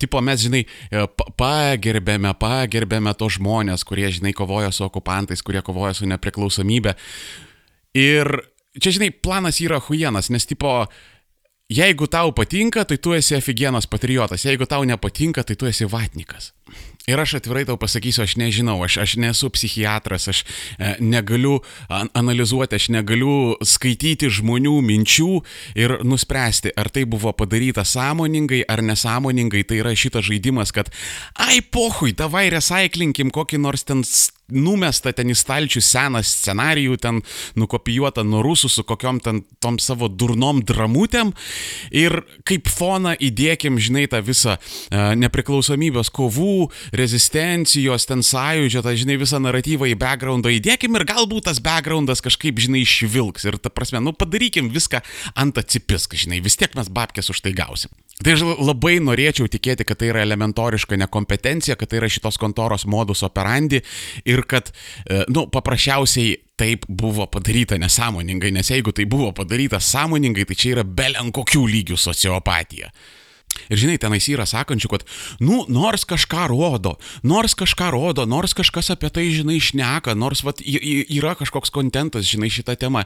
Tipo, 0.00 0.22
mes, 0.24 0.46
žinai, 0.46 0.64
e, 0.64 1.04
pagerbėme, 1.38 2.32
pagerbėme 2.40 3.14
tos 3.18 3.36
žmonės, 3.36 3.84
kurie, 3.88 4.08
žinai, 4.14 4.34
kovoja 4.36 4.72
su 4.72 4.86
okupantais, 4.88 5.44
kurie 5.44 5.62
kovoja 5.64 5.94
su 5.96 6.08
nepriklausomybė. 6.08 6.96
Ir 8.00 8.32
čia, 8.80 8.96
žinai, 8.96 9.12
planas 9.12 9.60
yra 9.60 9.82
huienas, 9.84 10.32
nes, 10.32 10.48
tipo, 10.48 10.80
jeigu 11.72 12.08
tau 12.08 12.32
patinka, 12.36 12.86
tai 12.88 12.96
tu 12.96 13.12
esi 13.16 13.36
afigienas 13.36 13.88
patriotas, 13.88 14.48
jeigu 14.48 14.64
tau 14.68 14.84
nepatinka, 14.88 15.44
tai 15.44 15.60
tu 15.60 15.68
esi 15.68 15.84
vatnikas. 15.88 16.54
Ir 17.10 17.18
aš 17.18 17.34
atvirai 17.40 17.64
tau 17.66 17.74
pasakysiu, 17.80 18.22
aš 18.22 18.36
nežinau, 18.38 18.76
aš, 18.86 19.00
aš 19.02 19.16
nesu 19.18 19.48
psichiatras, 19.50 20.28
aš 20.30 20.42
e, 20.78 20.92
negaliu 21.02 21.56
an, 21.90 22.06
analizuoti, 22.14 22.78
aš 22.78 22.92
negaliu 22.94 23.56
skaityti 23.66 24.30
žmonių 24.30 24.76
minčių 24.86 25.30
ir 25.82 25.96
nuspręsti, 26.06 26.70
ar 26.78 26.92
tai 26.94 27.02
buvo 27.10 27.34
padaryta 27.34 27.82
sąmoningai 27.82 28.62
ar 28.70 28.84
nesąmoningai. 28.86 29.64
Tai 29.66 29.80
yra 29.82 29.96
šitas 29.98 30.28
žaidimas, 30.30 30.70
kad, 30.70 30.92
ai 31.34 31.58
pohui, 31.58 32.14
davai 32.14 32.46
recyclinkim 32.54 33.34
kokį 33.34 33.58
nors 33.66 33.82
ten 33.88 34.06
numesta 34.50 35.12
ten 35.14 35.30
į 35.32 35.36
stalčių 35.38 35.82
seną 35.84 36.22
scenarijų, 36.26 36.96
ten 37.00 37.20
nukopijuota 37.58 38.24
nuo 38.26 38.42
rusų 38.44 38.70
su 38.72 38.84
kokiom 38.86 39.20
ten 39.22 39.42
tom 39.62 39.78
savo 39.82 40.08
durnom 40.08 40.62
dramutėm 40.66 41.32
ir 41.94 42.18
kaip 42.48 42.70
foną 42.70 43.14
įdėkim, 43.22 43.78
žinai, 43.82 44.06
tą 44.10 44.22
visą 44.24 44.56
e, 44.58 45.02
nepriklausomybės 45.22 46.12
kovų, 46.14 46.68
rezistencijos, 46.96 48.06
ten 48.10 48.24
sąjūdžio, 48.26 48.84
tą, 48.84 48.94
žinai, 48.98 49.18
visą 49.20 49.40
naratyvą 49.42 49.90
į 49.92 49.98
backgroundą 50.00 50.52
įdėkim 50.58 50.98
ir 50.98 51.06
galbūt 51.08 51.48
tas 51.50 51.62
backgroundas 51.64 52.24
kažkaip, 52.24 52.60
žinai, 52.62 52.84
išvilks 52.86 53.48
ir 53.48 53.58
ta 53.62 53.72
prasme, 53.72 54.02
nu 54.04 54.14
padarykim 54.16 54.72
viską 54.74 55.02
ant 55.38 55.60
atsipisk, 55.60 56.16
žinai, 56.18 56.42
vis 56.44 56.58
tiek 56.60 56.74
mes 56.78 56.92
babkės 56.92 57.32
už 57.32 57.44
tai 57.46 57.54
gausim. 57.56 57.92
Tai 58.22 58.36
aš 58.36 58.42
labai 58.60 58.98
norėčiau 59.02 59.48
tikėti, 59.50 59.86
kad 59.88 59.98
tai 59.98 60.12
yra 60.12 60.22
elementoriška 60.22 60.98
nekompetencija, 61.00 61.74
kad 61.78 61.90
tai 61.90 61.98
yra 61.98 62.10
šitos 62.12 62.38
kontoros 62.38 62.84
modus 62.86 63.24
operandi 63.26 63.80
ir 64.32 64.44
kad, 64.48 64.72
e, 65.06 65.22
nu, 65.32 65.46
paprasčiausiai 65.52 66.36
taip 66.58 66.86
buvo 66.88 67.26
padaryta 67.32 67.78
nesąmoningai, 67.80 68.52
nes 68.54 68.70
jeigu 68.70 68.94
tai 68.94 69.06
buvo 69.10 69.32
padaryta 69.36 69.80
sąmoningai, 69.82 70.46
tai 70.48 70.58
čia 70.58 70.76
yra 70.76 70.84
belen 70.86 71.32
kokių 71.34 71.66
lygių 71.76 71.98
sociopatija. 71.98 72.92
Ir 73.72 73.80
žinai, 73.80 73.98
tenais 74.00 74.26
yra 74.32 74.44
sakančių, 74.48 74.88
kad, 74.92 75.04
nu, 75.42 75.62
nors 75.72 76.04
kažką 76.08 76.46
rodo, 76.50 76.96
nors 77.26 77.54
kažką 77.58 77.90
rodo, 77.94 78.24
nors 78.28 78.54
kažkas 78.56 78.90
apie 78.94 79.10
tai, 79.12 79.28
žinai, 79.34 79.58
šneka, 79.62 80.14
nors, 80.18 80.42
vat, 80.46 80.62
yra 80.62 81.34
kažkoks 81.38 81.72
kontentas, 81.74 82.26
žinai, 82.28 82.50
šitą 82.52 82.76
temą. 82.80 83.04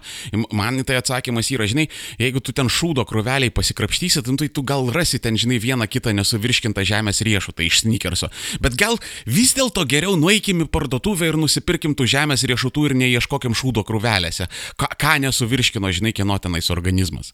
Man 0.55 0.83
tai 0.87 0.99
atsakymas 1.01 1.51
yra, 1.55 1.69
žinai, 1.71 1.89
jeigu 2.23 2.43
tu 2.45 2.55
ten 2.57 2.71
šūdo 2.73 3.07
kruveliai 3.09 3.53
pasikrapštysi, 3.55 4.25
tai 4.27 4.49
tu 4.49 4.65
gal 4.67 4.89
rasi 4.95 5.21
ten, 5.23 5.39
žinai, 5.39 5.59
vieną 5.63 5.89
kitą 5.91 6.15
nesuvirškintą 6.17 6.87
žemės 6.87 7.23
riešutą 7.27 7.67
iš 7.67 7.83
sneakerso. 7.85 8.31
Bet 8.63 8.79
gal 8.79 8.99
vis 9.27 9.55
dėlto 9.57 9.87
geriau 9.89 10.17
nueikim 10.21 10.65
į 10.67 10.71
parduotuvę 10.73 11.31
ir 11.31 11.41
nusipirkim 11.41 11.97
tų 11.99 12.09
žemės 12.17 12.47
riešutų 12.49 12.91
ir 12.91 12.99
neieškokim 13.03 13.57
šūdo 13.57 13.87
kruvelėse. 13.87 14.51
Ką, 14.81 14.91
ką 14.99 15.17
nesuvirškino, 15.27 15.91
žinai, 15.95 16.15
kieno 16.17 16.39
tenais 16.43 16.71
organizmas. 16.75 17.33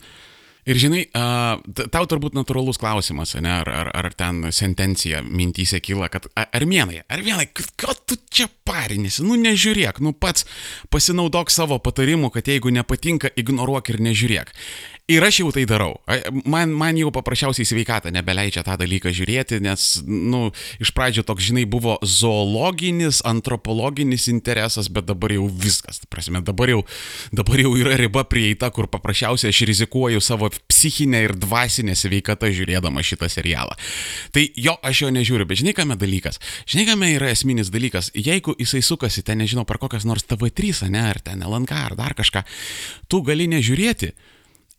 Ir 0.62 0.78
žinai, 0.78 1.00
tau 1.90 2.04
turbūt 2.06 2.36
natūralus 2.38 2.78
klausimas, 2.78 3.34
ne, 3.34 3.50
ar, 3.50 3.66
ar, 3.66 3.88
ar 3.98 4.08
ten 4.14 4.44
sentencija 4.54 5.18
mintyse 5.26 5.80
kyla, 5.82 6.06
kad 6.12 6.28
armėnai, 6.38 7.00
armėnai, 7.10 7.48
ką 7.50 7.96
tu 8.06 8.18
čia 8.30 8.46
parinėsi, 8.68 9.24
nu 9.26 9.34
nežiūrėk, 9.42 9.98
nu 10.06 10.14
pats 10.14 10.46
pasinaudok 10.94 11.50
savo 11.50 11.80
patarimu, 11.82 12.30
kad 12.30 12.46
jeigu 12.46 12.70
nepatinka, 12.74 13.32
ignoruok 13.42 13.90
ir 13.90 13.98
nežiūrėk. 14.06 14.54
Ir 15.10 15.24
aš 15.26 15.40
jau 15.40 15.48
tai 15.50 15.64
darau. 15.66 15.96
Man, 16.46 16.70
man 16.78 16.94
jau 16.94 17.08
paprasčiausiai 17.10 17.66
sveikata 17.66 18.12
nebeleidžia 18.14 18.62
tą 18.62 18.76
dalyką 18.78 19.10
žiūrėti, 19.10 19.58
nes, 19.64 19.86
nu, 20.06 20.44
iš 20.78 20.92
pradžio 20.94 21.24
toks, 21.26 21.48
žinai, 21.48 21.64
buvo 21.66 21.96
zoologinis, 22.06 23.18
antropologinis 23.26 24.28
interesas, 24.30 24.86
bet 24.86 25.08
dabar 25.08 25.34
jau 25.34 25.48
viskas. 25.50 25.98
Prasme, 26.06 26.38
dabar 26.46 26.70
jau, 26.70 26.84
dabar 27.34 27.64
jau 27.64 27.72
yra 27.80 27.96
riba 27.98 28.22
prieita, 28.30 28.70
kur 28.70 28.86
paprasčiausiai 28.92 29.50
aš 29.50 29.64
rizikuoju 29.72 30.22
savo 30.22 30.52
psichinę 30.70 31.24
ir 31.26 31.34
dvasinę 31.34 31.98
sveikatą 31.98 32.52
žiūrėdama 32.54 33.02
šitą 33.02 33.26
serialą. 33.32 33.74
Tai 34.30 34.44
jo, 34.54 34.76
aš 34.86 35.02
jo 35.02 35.10
nežiūriu, 35.18 35.48
bet 35.50 35.64
žinai, 35.64 35.74
kame 35.82 35.98
dalykas. 35.98 36.38
Žinai, 36.70 36.86
kame 36.92 37.10
yra 37.16 37.32
esminis 37.34 37.74
dalykas. 37.74 38.14
Jeigu 38.14 38.54
jisai 38.54 38.84
sukasi 38.86 39.26
ten, 39.26 39.42
nežinau, 39.42 39.66
per 39.66 39.82
kokias 39.82 40.06
nors 40.06 40.22
TV3, 40.30 40.86
ne, 40.94 41.08
ar 41.10 41.18
ten 41.26 41.42
LNK, 41.42 41.82
ar 41.90 41.98
dar 41.98 42.14
kažką, 42.14 42.46
tu 43.10 43.26
gali 43.26 43.50
nežiūrėti 43.50 44.14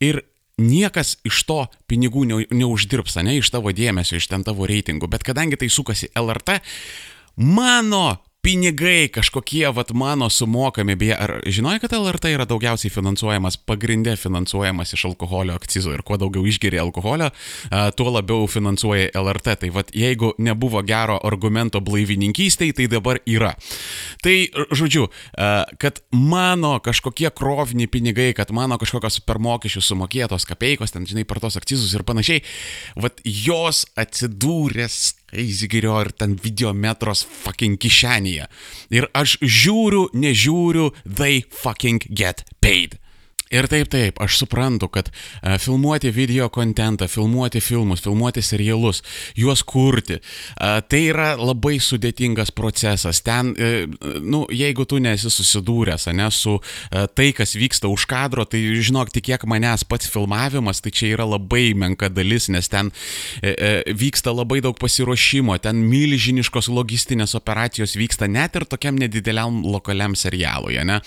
ir 0.04 0.20
niekas 0.60 1.16
iš 1.26 1.40
to 1.48 1.58
pinigų 1.90 2.26
neuždirbs, 2.54 3.16
ne 3.26 3.38
iš 3.40 3.50
tavo 3.54 3.72
dėmesio, 3.74 4.18
iš 4.20 4.28
ten 4.30 4.44
tavo 4.46 4.68
reitingų, 4.70 5.10
bet 5.10 5.26
kadangi 5.26 5.58
tai 5.58 5.70
sukasi 5.72 6.12
LRT, 6.14 6.60
mano 7.42 8.20
pinigai 8.44 9.08
kažkokie, 9.08 9.64
vat 9.72 9.92
mano 9.96 10.28
sumokami, 10.28 10.96
beje, 11.00 11.16
ar 11.16 11.32
žinojai, 11.48 11.80
kad 11.80 11.94
LRT 11.96 12.34
yra 12.34 12.44
daugiausiai 12.48 12.92
finansuojamas, 12.92 13.56
pagrindė 13.64 14.18
finansuojamas 14.20 14.92
iš 14.92 15.06
alkoholio 15.08 15.56
akcizo 15.56 15.94
ir 15.94 16.02
kuo 16.04 16.18
daugiau 16.20 16.44
išgeria 16.48 16.82
alkoholio, 16.84 17.30
tuo 17.96 18.12
labiau 18.12 18.44
finansuoja 18.50 19.14
LRT. 19.16 19.56
Tai 19.64 19.70
vat 19.78 19.94
jeigu 19.96 20.34
nebuvo 20.44 20.82
gero 20.84 21.16
argumento 21.24 21.80
blaivininkystėje, 21.84 22.76
tai 22.80 22.88
dabar 22.92 23.22
yra. 23.24 23.54
Tai, 24.24 24.36
žodžiu, 24.76 25.08
kad 25.80 26.02
mano 26.12 26.76
kažkokie 26.84 27.32
krovni 27.32 27.88
pinigai, 27.88 28.32
kad 28.36 28.52
mano 28.52 28.76
kažkokios 28.82 29.22
per 29.24 29.40
mokesčius 29.40 29.88
sumokėtos 29.92 30.44
kapeikos, 30.50 30.92
ten, 30.92 31.08
žinai, 31.08 31.24
per 31.28 31.40
tos 31.40 31.56
akcizus 31.60 31.96
ir 31.96 32.04
panašiai, 32.04 32.44
vat 33.00 33.24
jos 33.24 33.86
atsidūrės 33.96 35.14
Eizigirio 35.34 35.98
ir 36.04 36.12
ten 36.16 36.36
videometros 36.40 37.24
fucking 37.42 37.78
kišenėje. 37.80 38.48
Ir 38.94 39.08
aš 39.14 39.38
žiūriu, 39.42 40.08
nežiūriu, 40.14 40.90
they 41.04 41.44
fucking 41.50 42.06
get 42.10 42.44
paid. 42.60 42.98
Ir 43.54 43.68
taip, 43.70 43.86
taip, 43.92 44.18
aš 44.22 44.40
suprantu, 44.40 44.88
kad 44.90 45.10
uh, 45.10 45.54
filmuoti 45.62 46.10
video 46.10 46.48
kontentą, 46.50 47.06
filmuoti 47.10 47.60
filmus, 47.62 48.02
filmuoti 48.02 48.42
serialus, 48.42 49.02
juos 49.38 49.62
kurti, 49.62 50.18
uh, 50.18 50.80
tai 50.82 51.04
yra 51.12 51.34
labai 51.38 51.76
sudėtingas 51.82 52.50
procesas. 52.56 53.22
Ten, 53.22 53.52
uh, 53.54 54.18
nu, 54.24 54.44
jeigu 54.50 54.86
tu 54.90 54.98
nesi 55.02 55.30
susidūręs, 55.30 56.08
ne, 56.14 56.26
su 56.34 56.56
tai, 57.14 57.28
kas 57.36 57.54
vyksta 57.58 57.88
už 57.90 58.04
kadro, 58.10 58.44
tai 58.48 58.60
žinok, 58.82 59.12
tikėk 59.14 59.44
manęs 59.50 59.84
pats 59.88 60.08
filmavimas, 60.10 60.80
tai 60.82 60.90
čia 60.94 61.12
yra 61.14 61.26
labai 61.28 61.72
menka 61.78 62.08
dalis, 62.12 62.48
nes 62.52 62.68
ten 62.70 62.90
vyksta 63.42 64.32
labai 64.34 64.60
daug 64.64 64.76
pasiruošimo, 64.80 65.56
ten 65.62 65.82
milžiniškos 65.90 66.70
logistinės 66.72 67.36
operacijos 67.38 67.96
vyksta 67.98 68.28
net 68.30 68.56
ir 68.58 68.66
tokiam 68.68 68.98
nedideliam 69.00 69.62
lokaliam 69.66 70.16
serialui, 70.18 70.78
ne. 70.86 71.00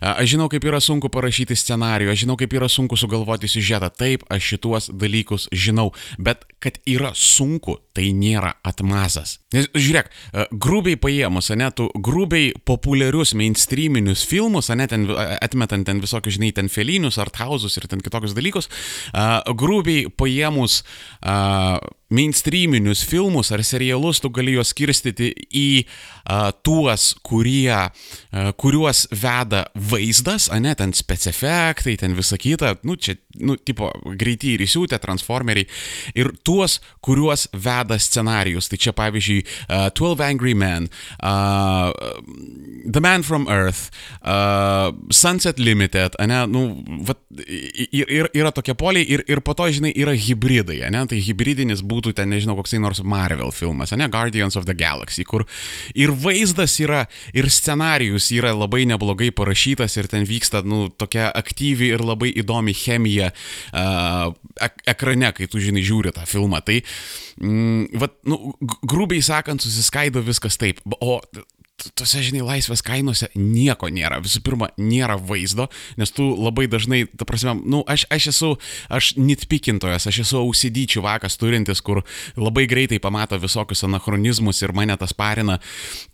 Aš 0.00 0.34
žinau, 0.34 0.48
kaip 0.52 0.66
yra 0.68 0.80
sunku 0.84 1.10
parašyti 1.12 1.56
scenarijų 1.58 1.83
scenarijų, 1.84 2.12
aš 2.12 2.22
žinau, 2.24 2.36
kaip 2.40 2.54
yra 2.56 2.68
sunku 2.68 2.96
sugalvoti 2.96 3.48
siužetą, 3.50 3.90
taip, 3.92 4.24
aš 4.32 4.54
šituos 4.54 4.90
dalykus 4.92 5.48
žinau, 5.52 5.92
bet 6.18 6.44
kad 6.60 6.78
yra 6.88 7.12
sunku, 7.14 7.78
tai 7.94 8.10
nėra 8.16 8.54
atmazas. 8.66 9.38
Nes 9.54 9.68
žiūrėk, 9.70 10.10
e, 10.10 10.46
grubiai 10.50 10.98
paėmus, 11.00 11.52
ne, 11.54 11.70
tu 11.76 11.88
grubiai 11.94 12.52
populiarius 12.66 13.34
mainstreaminius 13.38 14.24
filmus, 14.28 14.70
ne, 14.74 14.88
ten 14.90 15.06
atmetant 15.14 15.86
ten 15.86 16.02
visokius, 16.02 16.38
žinai, 16.38 16.52
ten 16.56 16.70
felinius, 16.72 17.20
arthausus 17.22 17.78
ir 17.78 17.88
ten 17.90 18.02
kitokius 18.04 18.34
dalykus, 18.36 18.70
uh, 19.12 19.40
grubiai 19.54 20.08
paėmus 20.10 20.82
uh, 21.22 21.78
mainstreaminius 22.14 23.02
filmus 23.08 23.50
ar 23.54 23.62
serialus 23.64 24.20
tu 24.22 24.30
gali 24.34 24.54
juos 24.54 24.70
skirstyti 24.74 25.30
į 25.54 25.68
uh, 25.84 26.50
tuos, 26.66 27.12
kurie, 27.26 27.72
uh, 27.74 28.50
kuriuos 28.60 29.06
veda 29.10 29.64
vaizdas, 29.74 30.48
a 30.52 30.60
ne, 30.62 30.74
ten 30.78 30.94
specifektai, 30.94 31.96
ten 32.00 32.16
visa 32.18 32.38
kita, 32.40 32.76
nu 32.86 32.96
čia, 33.00 33.16
nu, 33.40 33.56
tipo, 33.56 33.90
greitį 34.04 34.54
ir 34.56 34.66
įsiūtę, 34.66 35.00
transformeriai, 35.02 35.68
ir 36.18 36.32
tuos, 36.46 36.78
kuriuos 37.04 37.48
veda 37.84 37.98
scenarius. 37.98 38.68
Tai 38.68 38.78
čia 38.80 38.92
pavyzdžiui, 38.96 39.44
uh, 39.68 39.88
12 39.92 40.24
Angry 40.24 40.54
Men, 40.54 40.88
uh, 41.22 41.92
The 42.84 43.00
Man 43.00 43.22
from 43.22 43.48
Earth, 43.48 43.90
uh, 44.22 44.92
Sunset 45.10 45.58
Limited, 45.58 46.16
a 46.18 46.26
ne, 46.26 46.44
nu, 46.46 46.82
vat, 47.04 47.20
ir, 47.44 48.08
ir, 48.08 48.28
yra 48.34 48.52
tokie 48.54 48.74
poliai 48.76 49.06
ir, 49.08 49.24
ir 49.28 49.40
po 49.44 49.54
to, 49.56 49.68
žinai, 49.72 49.92
yra 49.96 50.14
hybridai, 50.16 50.80
a 50.84 50.90
ne, 50.92 51.04
tai 51.08 51.20
hybridinis 51.24 51.84
būtų 51.84 52.14
ten, 52.16 52.32
nežinau, 52.32 52.56
koksai 52.58 52.80
nors 52.82 53.02
Marvel 53.04 53.52
filmas, 53.54 53.94
ne, 53.96 54.08
Guardians 54.12 54.58
of 54.60 54.68
the 54.68 54.76
Galaxy, 54.76 55.24
kur 55.28 55.46
ir 55.96 56.12
vaizdas 56.12 56.76
yra, 56.82 57.04
ir 57.36 57.48
scenarius 57.52 58.30
yra 58.34 58.52
labai 58.56 58.84
neblogai 58.88 59.30
parašytas 59.34 59.96
ir 60.00 60.10
ten 60.12 60.28
vyksta, 60.28 60.64
nu, 60.68 60.86
tokia 60.92 61.30
aktyvi 61.34 61.92
ir 61.94 62.04
labai 62.04 62.32
įdomi 62.44 62.76
chemija 62.76 63.32
uh, 63.32 64.32
ek 64.62 64.84
ekrane, 64.94 65.30
kai 65.34 65.48
tu, 65.50 65.60
žinai, 65.62 65.82
žiūri 65.84 66.12
tą 66.14 66.24
filmą. 66.28 66.60
Tai, 66.64 66.76
mm, 67.40 67.73
vat, 68.00 68.16
nu, 68.28 68.54
grubiai 68.86 69.22
sakant, 69.24 69.62
susiskaido 69.64 70.22
viskas 70.24 70.58
taip. 70.60 70.80
O 71.00 71.18
tose, 71.98 72.22
žinai, 72.24 72.42
laisvės 72.44 72.82
kainose 72.84 73.28
nieko 73.34 73.88
nėra. 73.92 74.20
Visų 74.24 74.42
pirma, 74.44 74.70
nėra 74.78 75.16
vaizdo, 75.18 75.66
nes 76.00 76.12
tu 76.14 76.26
labai 76.38 76.66
dažnai, 76.70 77.04
ta 77.18 77.26
prasme, 77.28 77.56
nu, 77.60 77.82
aš, 77.90 78.06
aš 78.14 78.28
esu, 78.32 78.50
aš 78.92 79.14
nitpikintojas, 79.18 80.06
aš 80.10 80.22
esu 80.24 80.40
ausidyčių 80.40 81.04
vakas 81.04 81.38
turintis, 81.40 81.82
kur 81.84 82.02
labai 82.38 82.66
greitai 82.70 83.00
pamato 83.02 83.38
visokius 83.42 83.84
anachronizmus 83.88 84.62
ir 84.62 84.74
mane 84.76 84.96
tas 85.00 85.14
parina. 85.16 85.58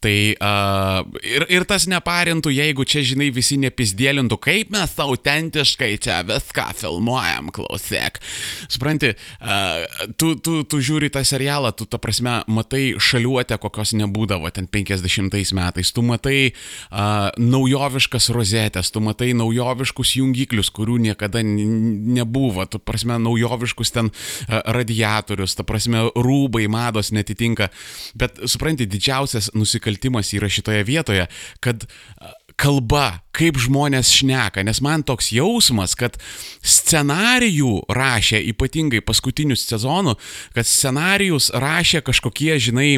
Tai 0.03 0.17
uh, 0.33 1.21
ir, 1.27 1.47
ir 1.53 1.67
tas 1.69 1.87
neparintų, 1.91 2.55
jeigu 2.55 2.87
čia, 2.89 3.05
žinai, 3.07 3.31
visi 3.35 3.61
nepizdėlintų, 3.61 4.41
kaip 4.41 4.73
mes 4.75 4.97
autentiškai 5.01 5.93
čia 6.03 6.23
viską 6.29 6.71
filmuojam, 6.81 7.53
klausyk. 7.55 8.23
Supranti, 8.71 9.13
uh, 9.13 9.85
tu, 10.17 10.35
tu, 10.41 10.63
tu 10.65 10.83
žiūri 10.83 11.13
tą 11.13 11.25
serialą, 11.27 11.75
tu, 11.77 11.87
ta 11.91 12.01
prasme, 12.01 12.41
matai 12.51 12.95
šaliuotę, 13.01 13.61
kokios 13.61 13.95
nebūdavo 13.99 14.51
ten 14.55 14.71
50-ais 14.71 15.51
metais, 15.51 15.53
tu 15.95 16.05
matai 16.07 16.51
uh, 16.51 17.29
naujoviškas 17.37 18.31
rozetės, 18.35 18.93
tu 18.95 19.03
matai 19.05 19.33
naujoviškus 19.39 20.17
jungiklius, 20.21 20.73
kurių 20.75 20.99
niekada 21.11 21.43
nebuvo, 21.45 22.67
tu 22.71 22.81
prasme 22.83 23.19
naujoviškus 23.21 23.95
ten 23.97 24.11
uh, 24.11 24.61
radiatorius, 24.77 25.57
ta 25.59 25.67
prasme 25.67 26.09
rūbai, 26.17 26.67
mados 26.71 27.13
netitinka, 27.17 27.71
bet 28.19 28.43
supranti, 28.51 28.89
didžiausias 28.91 29.53
nusikaltimas 29.55 30.33
yra 30.37 30.51
šitoje 30.51 30.85
vietoje, 30.89 31.27
kad 31.61 31.87
uh, 31.87 32.35
kalba, 32.61 33.21
kaip 33.37 33.59
žmonės 33.61 34.11
šneka, 34.13 34.65
nes 34.67 34.83
man 34.85 35.05
toks 35.07 35.31
jausmas, 35.33 35.97
kad 35.99 36.19
scenarijų 36.61 37.87
rašė, 37.97 38.43
ypatingai 38.53 39.01
paskutinius 39.05 39.65
sezonų, 39.69 40.17
kad 40.57 40.69
scenarijus 40.69 41.51
rašė 41.57 42.05
kažkokie, 42.07 42.53
žinai, 42.61 42.91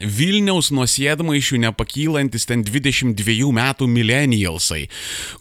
Vilniaus 0.00 0.70
nuosėdmaišių 0.74 1.60
nepakylantis 1.66 2.46
ten 2.48 2.64
22 2.66 3.50
metų 3.56 3.88
millennialsai, 3.90 4.86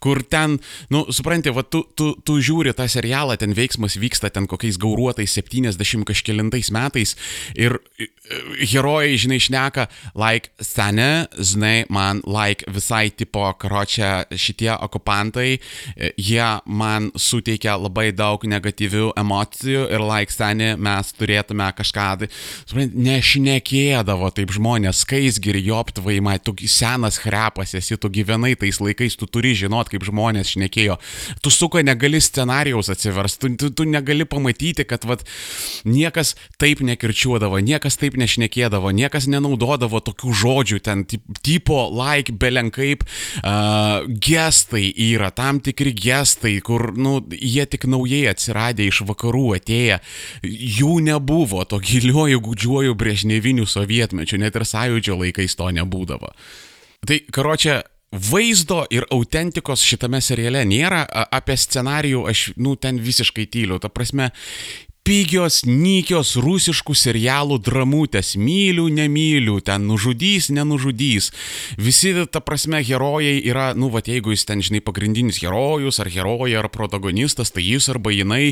kur 0.03 0.21
ten, 0.23 0.59
nu, 0.93 1.05
supranti, 1.15 1.53
va, 1.55 1.63
tu, 1.63 1.83
tu, 1.95 2.11
tu 2.25 2.39
žiūri 2.43 2.75
tą 2.77 2.89
serialą, 2.91 3.37
ten 3.39 3.55
veiksmas 3.57 3.97
vyksta 3.99 4.31
ten 4.33 4.47
kokiais 4.49 4.79
gauruotais 4.81 5.35
70 5.39 6.07
kažkėlintais 6.07 6.71
metais 6.75 7.15
ir 7.55 7.79
herojai, 8.69 9.17
žinai, 9.17 9.39
šneka, 9.41 9.87
like, 10.17 10.51
sene, 10.61 11.27
žinai, 11.33 11.85
man, 11.89 12.21
like, 12.27 12.67
visai 12.69 13.09
tipo, 13.09 13.43
karočią, 13.59 14.29
šitie 14.37 14.71
okupantai, 14.75 15.57
e, 15.95 16.11
jie 16.17 16.49
man 16.65 17.09
suteikia 17.17 17.77
labai 17.79 18.09
daug 18.15 18.43
negatyvių 18.45 19.13
emocijų 19.19 19.87
ir, 19.89 20.05
like, 20.05 20.33
sene, 20.33 20.75
mes 20.77 21.13
turėtume 21.17 21.71
kažką, 21.77 22.09
supranti, 22.69 23.03
nešnekėdavo 23.09 24.31
taip 24.35 24.48
kaip 24.49 24.57
žmonės, 24.57 25.03
skaisgiri, 25.05 25.61
joptvai, 25.69 26.19
man, 26.21 26.39
tu 26.41 26.55
senas 26.67 27.19
krepas 27.21 27.75
esi, 27.77 27.97
tu 27.97 28.09
gyvenai 28.09 28.55
tais 28.57 28.79
laikais, 28.81 29.15
tu 29.15 29.27
turi 29.27 29.53
žinot, 29.53 29.89
kaip 29.89 30.03
žmonės 30.03 30.55
šnekėjo. 30.55 30.97
Tu 31.43 31.51
suka 31.53 31.83
negali 31.83 32.19
scenarijaus 32.19 32.89
atsiversti, 32.89 33.39
tu, 33.39 33.49
tu, 33.55 33.69
tu 33.69 33.85
negali 33.85 34.25
pamatyti, 34.25 34.85
kad 34.89 35.05
vat, 35.05 35.25
niekas 35.85 36.35
taip 36.57 36.81
nekirčiuodavo, 36.81 37.59
niekas 37.61 37.99
taip 37.99 38.17
nešnekėdavo, 38.17 38.89
niekas 38.95 39.29
nenaudodavo 39.29 40.01
tokių 40.01 40.33
žodžių, 40.33 40.79
ten 40.81 41.05
tipo, 41.05 41.85
like, 41.93 42.33
belenkaip, 42.33 43.05
uh, 43.43 44.07
gestai 44.09 44.89
yra, 44.89 45.29
tam 45.35 45.61
tikri 45.61 45.93
gestai, 45.93 46.57
kur, 46.65 46.89
nu, 46.97 47.19
jie 47.29 47.67
tik 47.69 47.85
naujai 47.89 48.25
atsiradė 48.33 48.89
iš 48.89 49.03
vakarų 49.09 49.59
atėję, 49.59 50.01
jų 50.79 50.97
nebuvo 51.05 51.65
to 51.69 51.81
giliuoju, 51.83 52.41
gudžiuoju 52.49 52.97
brėžneviniu 52.97 53.67
sovietmečiu, 53.69 54.38
net 54.41 54.57
ir 54.57 54.67
sąjūdžio 54.67 55.19
laikais 55.19 55.55
to 55.59 55.69
nebūdavo. 55.75 56.33
Tai, 57.07 57.17
karočią, 57.35 57.79
vaizdo 58.11 58.83
ir 58.93 59.05
autentikos 59.13 59.83
šitame 59.85 60.21
seriale 60.23 60.63
nėra, 60.67 61.03
apie 61.29 61.57
scenarijų 61.59 62.25
aš, 62.31 62.45
nu, 62.57 62.75
ten 62.75 62.99
visiškai 63.01 63.45
tyliu. 63.53 63.77
Ta 63.81 63.91
prasme, 63.93 64.31
pigios, 65.09 65.63
nykios 65.65 66.35
rusiškų 66.37 66.93
serialų 66.93 67.57
dramutės. 67.65 68.35
Myliu, 68.37 68.85
nemyliu, 68.93 69.55
ten 69.65 69.87
nužudys, 69.89 70.51
nenužudys. 70.53 71.31
Visi, 71.81 72.11
ta 72.29 72.41
prasme, 72.45 72.83
herojai 72.85 73.39
yra, 73.41 73.71
nu, 73.73 73.89
va, 73.89 74.03
jeigu 74.05 74.35
jis 74.35 74.45
ten, 74.45 74.61
žinai, 74.61 74.83
pagrindinis 74.85 75.39
herojus, 75.41 75.97
ar 76.03 76.11
heroja, 76.13 76.59
ar 76.61 76.69
protagonistas, 76.69 77.49
tai 77.55 77.63
jis 77.65 77.89
arba 77.89 78.13
jinai, 78.13 78.51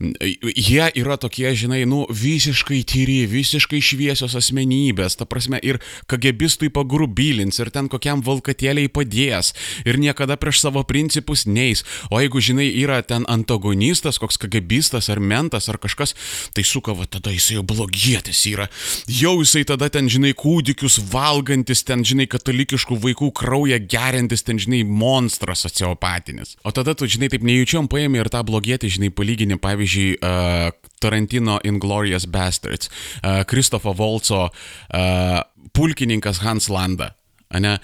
jie 0.00 0.86
yra 1.02 1.18
tokie, 1.20 1.50
žinai, 1.60 1.82
nu, 1.88 2.06
visiškai 2.08 2.80
tyri, 2.88 3.18
visiškai 3.28 3.82
šviesios 3.84 4.38
asmenybės. 4.40 5.18
Ta 5.20 5.28
prasme, 5.28 5.60
ir 5.60 5.82
kagebistui 6.08 6.72
pagrubylins, 6.72 7.60
ir 7.60 7.72
ten 7.74 7.92
kokiam 7.92 8.24
valkatėliai 8.24 8.88
padės, 8.88 9.52
ir 9.84 10.00
niekada 10.00 10.40
prieš 10.40 10.64
savo 10.64 10.86
principus 10.88 11.44
neis. 11.44 11.84
O 12.08 12.22
jeigu, 12.22 12.40
žinai, 12.40 12.70
yra 12.80 13.02
ten 13.04 13.28
antagonistas, 13.28 14.16
koks 14.22 14.40
kagebistas 14.40 15.12
ar 15.12 15.20
mentas, 15.20 15.68
ar 15.68 15.81
kažkas, 15.82 16.14
tai 16.56 16.64
suka, 16.66 16.94
va 16.96 17.06
tada 17.10 17.32
jisai 17.34 17.58
jau 17.58 17.64
blogietis 17.66 18.44
yra. 18.50 18.68
Jau 19.10 19.34
jisai 19.40 19.64
tada 19.68 19.90
ten, 19.92 20.10
žinai, 20.12 20.32
kūdikius 20.38 21.00
valgantis, 21.12 21.84
ten, 21.88 22.04
žinai, 22.06 22.28
katalikiškų 22.30 22.98
vaikų 23.02 23.32
kraują 23.42 23.80
gerintis, 23.82 24.46
ten, 24.46 24.60
žinai, 24.62 24.82
monstras 24.88 25.64
sociopatinis. 25.66 26.56
O 26.64 26.74
tada 26.74 26.96
tu, 26.98 27.08
žinai, 27.10 27.30
taip 27.32 27.46
nejučiom 27.46 27.90
paėmė 27.92 28.22
ir 28.22 28.32
tą 28.32 28.44
blogietį, 28.46 28.92
žinai, 28.98 29.12
palyginį, 29.14 29.58
pavyzdžiui, 29.62 30.08
uh, 30.20 30.70
Tarantino 31.02 31.58
Inglorious 31.66 32.28
Bastards, 32.30 32.90
uh, 33.22 33.42
Kristofo 33.48 33.94
Volco 33.98 34.46
uh, 34.46 35.42
pulkininkas 35.74 36.42
Hans 36.46 36.70
Landa. 36.72 37.12
Ane? 37.52 37.76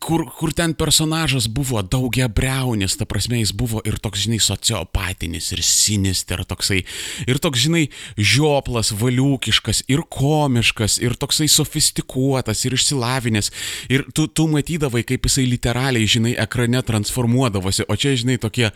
Kur, 0.00 0.24
kur 0.32 0.52
ten 0.56 0.72
personažas 0.74 1.46
buvo 1.48 1.82
daugia 1.82 2.28
breunis, 2.28 2.96
ta 2.96 3.04
prasme 3.08 3.42
jis 3.42 3.52
buvo 3.52 3.82
ir 3.84 3.98
toks, 4.00 4.24
žinai, 4.24 4.38
sociopatinis, 4.40 5.50
ir 5.52 5.60
sinister 5.64 6.40
toksai, 6.48 6.80
ir 7.28 7.40
toks, 7.42 7.66
žinai, 7.66 7.84
žioplas, 8.16 8.94
valiukiškas, 8.96 9.84
ir 9.92 10.04
komiškas, 10.08 10.96
ir 11.04 11.18
toksai 11.20 11.50
sofistikuotas, 11.52 12.64
ir 12.64 12.78
išsilavinęs, 12.78 13.52
ir 13.92 14.06
tu, 14.16 14.26
tu 14.26 14.48
matydavai, 14.48 15.04
kaip 15.04 15.28
jisai 15.28 15.44
literaliai, 15.50 16.08
žinai, 16.08 16.34
ekrane 16.46 16.80
transformuodavosi, 16.80 17.84
o 17.84 17.98
čia, 18.00 18.16
žinai, 18.16 18.40
tokie, 18.40 18.72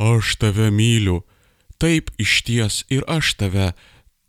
aš 0.00 0.34
tave 0.40 0.72
myliu, 0.72 1.20
taip 1.80 2.08
iš 2.20 2.40
ties 2.48 2.84
ir 2.88 3.04
aš 3.08 3.36
tave 3.40 3.72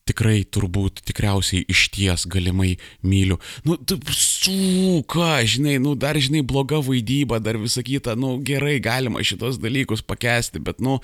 tikrai 0.10 0.42
turbūt 0.50 1.04
tikriausiai 1.06 1.66
iš 1.70 1.86
ties 1.94 2.26
galimai 2.30 2.74
myliu. 3.06 3.38
Nu, 3.68 3.78
tu, 3.78 4.00
suka, 4.16 5.42
žinai, 5.46 5.78
nu, 5.82 5.94
dar, 6.00 6.18
žinai, 6.18 6.42
bloga 6.46 6.82
vaidyba, 6.82 7.40
dar 7.44 7.60
visą 7.62 7.84
kitą, 7.86 8.16
nu, 8.20 8.34
gerai, 8.46 8.80
galima 8.84 9.22
šitos 9.26 9.60
dalykus 9.62 10.02
pakesti, 10.06 10.62
bet, 10.64 10.82
nu, 10.82 10.98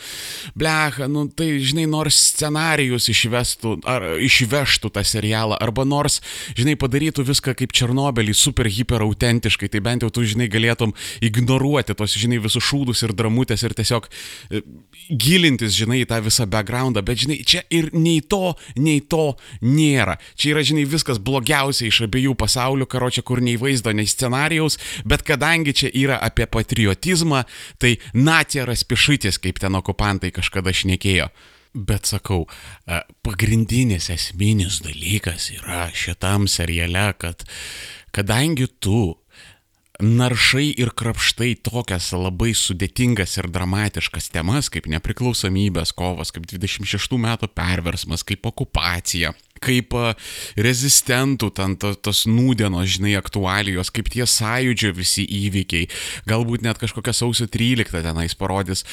blecha, 0.57 1.07
nu, 1.11 1.27
tai, 1.29 1.49
žinai, 1.61 1.85
nors 1.89 2.17
scenarijus 2.33 3.09
išvestų, 3.13 3.75
ar 3.87 4.07
išvežtų 4.23 4.91
tą 4.95 5.05
serialą, 5.05 5.59
arba 5.61 5.85
nors, 5.87 6.19
žinai, 6.57 6.77
padarytų 6.79 7.27
viską 7.29 7.53
kaip 7.61 7.75
Černobylį, 7.77 8.33
super 8.37 8.69
hiper 8.71 9.05
autentiškai, 9.05 9.69
tai 9.73 9.83
bent 9.85 10.05
jau 10.05 10.11
tu, 10.13 10.25
žinai, 10.27 10.49
galėtum 10.51 10.95
ignoruoti 11.21 11.95
tos, 11.97 12.17
žinai, 12.17 12.41
visus 12.43 12.65
šūdus 12.65 13.05
ir 13.05 13.13
dramutės 13.17 13.63
ir 13.67 13.77
tiesiog 13.77 14.09
e, 14.09 14.63
gilintis, 15.13 15.77
žinai, 15.77 16.01
tą 16.09 16.19
visą 16.25 16.49
backgroundą, 16.49 17.05
bet, 17.05 17.21
žinai, 17.23 17.39
čia 17.47 17.61
ir 17.73 17.91
nei 17.93 18.19
to, 18.25 18.55
nei 18.75 18.86
nei 18.87 19.03
to 19.03 19.33
nėra. 19.61 20.17
Čia 20.39 20.55
yra, 20.55 20.63
žinai, 20.67 20.87
viskas 20.89 21.19
blogiausia 21.23 21.89
iš 21.89 22.03
abiejų 22.07 22.37
pasaulių, 22.39 22.87
karočią, 22.89 23.25
kur 23.27 23.43
nei 23.43 23.57
vaizdo, 23.59 23.93
nei 23.95 24.07
scenarijaus, 24.09 24.79
bet 25.07 25.25
kadangi 25.27 25.75
čia 25.75 25.91
yra 25.91 26.21
apie 26.23 26.47
patriotizmą, 26.49 27.43
tai 27.81 27.97
natieras 28.15 28.85
pišytis, 28.87 29.41
kaip 29.43 29.61
ten 29.63 29.77
okupantai 29.77 30.33
kažkada 30.35 30.73
šnekėjo. 30.73 31.29
Bet 31.77 32.09
sakau, 32.09 32.47
e, 32.87 33.03
pagrindinis 33.21 34.09
esminis 34.09 34.79
dalykas 34.81 35.51
yra 35.59 35.89
šitam 35.93 36.47
seriale, 36.49 37.11
kad 37.19 37.43
kadangi 38.15 38.65
tu 38.81 39.19
naršai 40.01 40.67
ir 40.77 40.91
krapštai 40.93 41.55
tokias 41.65 42.11
labai 42.13 42.51
sudėtingas 42.57 43.37
ir 43.39 43.49
dramatiškas 43.53 44.29
temas 44.33 44.69
kaip 44.73 44.89
nepriklausomybės 44.91 45.93
kovos, 45.97 46.31
kaip 46.35 46.45
26 46.49 47.17
metų 47.21 47.49
perversmas, 47.57 48.25
kaip 48.27 48.45
okupacija, 48.45 49.33
kaip 49.63 49.95
rezistentų, 50.59 51.49
ten 51.57 51.75
to, 51.79 51.93
tos 51.95 52.25
nūdienos, 52.29 52.87
žinai, 52.97 53.15
aktualijos, 53.19 53.91
kaip 53.93 54.11
tie 54.13 54.25
sąjūdžio 54.27 54.93
visi 54.97 55.25
įvykiai, 55.25 55.89
galbūt 56.29 56.65
net 56.65 56.79
kažkokia 56.81 57.15
sausio 57.15 57.47
13 57.51 58.03
tenais 58.05 58.35
parodys. 58.37 58.83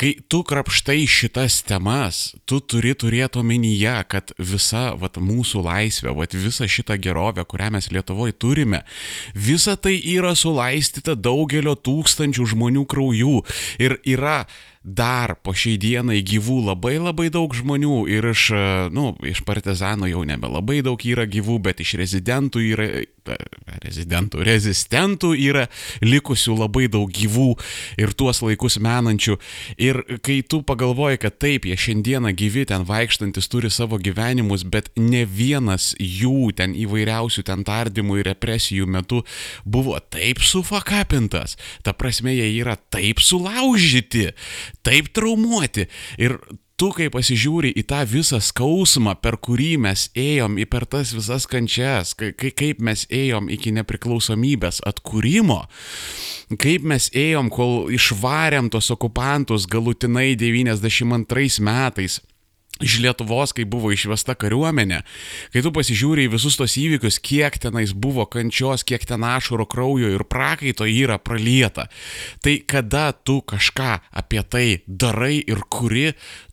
Kai 0.00 0.14
tu 0.28 0.42
krapštai 0.46 1.02
šitas 1.10 1.60
temas, 1.66 2.34
tu 2.48 2.60
turi 2.60 2.94
turėti 2.98 3.40
omenyje, 3.42 3.96
kad 4.12 4.32
visa 4.38 4.90
vat, 4.98 5.20
mūsų 5.22 5.64
laisvė, 5.66 6.14
vat, 6.16 6.36
visa 6.36 6.68
šita 6.68 6.98
gerovė, 7.02 7.46
kurią 7.48 7.72
mes 7.76 7.90
Lietuvoje 7.92 8.36
turime, 8.36 8.82
visa 9.34 9.76
tai 9.80 9.96
yra 9.98 10.34
sulaistyta 10.36 11.16
daugelio 11.16 11.76
tūkstančių 11.76 12.48
žmonių 12.52 12.86
kraujų 12.90 13.42
ir 13.82 13.98
yra 14.04 14.44
dar 14.86 15.34
po 15.42 15.50
šiai 15.50 15.80
dienai 15.82 16.20
gyvų 16.22 16.60
labai 16.68 16.94
labai 17.02 17.26
daug 17.34 17.50
žmonių 17.50 18.04
ir 18.06 18.30
iš, 18.30 18.48
nu, 18.94 19.10
iš 19.26 19.42
partizanų 19.46 20.12
jau 20.12 20.22
nebelabai 20.28 20.78
daug 20.86 21.02
yra 21.02 21.26
gyvų, 21.26 21.58
bet 21.66 21.82
iš 21.82 21.96
rezidentų 21.98 22.62
yra, 22.62 22.86
rezidentų, 23.82 24.44
rezistentų 24.46 25.32
yra 25.34 25.66
likusių 26.06 26.54
labai 26.60 26.86
daug 26.92 27.10
gyvų 27.10 27.48
ir 27.98 28.14
tuos 28.14 28.42
laikus 28.46 28.78
menančių. 28.82 29.36
Ir 29.82 30.02
kai 30.22 30.38
tu 30.46 30.62
pagalvoji, 30.66 31.18
kad 31.24 31.38
taip, 31.42 31.66
jie 31.66 31.74
šiandieną 31.74 32.30
gyvi 32.38 32.66
ten 32.70 32.86
vaikštantis 32.86 33.50
turi 33.50 33.72
savo 33.74 33.98
gyvenimus, 33.98 34.62
bet 34.70 34.92
ne 34.94 35.24
vienas 35.26 35.94
jų 35.98 36.52
ten 36.56 36.76
įvairiausių 36.78 37.46
ten 37.50 37.66
tardymų 37.66 38.20
ir 38.20 38.30
represijų 38.30 38.86
metu 38.86 39.24
buvo 39.64 39.98
taip 39.98 40.44
sufakapintas, 40.46 41.58
ta 41.82 41.96
prasme 41.96 42.36
jie 42.36 42.48
yra 42.60 42.76
taip 42.94 43.18
sulaužyti, 43.24 44.30
taip 44.86 45.10
traumuoti. 45.16 45.88
Ir 46.22 46.38
tu, 46.80 46.90
kai 46.94 47.08
pasižiūri 47.12 47.72
į 47.80 47.84
tą 47.90 48.02
visą 48.08 48.38
skausmą, 48.44 49.16
per 49.22 49.38
kurį 49.42 49.72
mes 49.86 50.06
ėjom, 50.16 50.58
į 50.60 50.66
per 50.70 50.86
tas 50.88 51.14
visas 51.16 51.48
kančias, 51.50 52.12
kai, 52.18 52.32
kaip 52.36 52.82
mes 52.84 53.06
ėjom 53.12 53.50
iki 53.52 53.72
nepriklausomybės 53.76 54.82
atkūrimo, 54.86 55.62
kaip 56.62 56.86
mes 56.86 57.10
ėjom, 57.16 57.50
kol 57.52 57.90
išvarėm 57.96 58.70
tos 58.72 58.92
okupantus 58.94 59.68
galutinai 59.70 60.34
92 60.38 61.64
metais 61.64 62.20
iš 62.80 62.98
Lietuvos, 63.04 63.54
kai 63.56 63.64
buvo 63.68 63.90
išvesta 63.94 64.36
kariuomenė, 64.38 65.02
kai 65.54 65.62
tu 65.64 65.72
pasižiūri 65.74 66.26
į 66.26 66.32
visus 66.36 66.58
tos 66.58 66.76
įvykius, 66.80 67.20
kiek 67.24 67.56
tenais 67.62 67.94
buvo 67.96 68.26
kančios, 68.28 68.84
kiek 68.86 69.06
ten 69.08 69.24
ašaro 69.24 69.66
kraujo 69.68 70.10
ir 70.12 70.26
prakaito 70.28 70.88
yra 70.88 71.18
pralieta, 71.18 71.88
tai 72.44 72.58
kada 72.66 73.10
tu 73.16 73.40
kažką 73.40 74.00
apie 74.12 74.42
tai 74.44 74.66
darai 74.86 75.38
ir 75.40 75.64
kuri, 75.72 76.12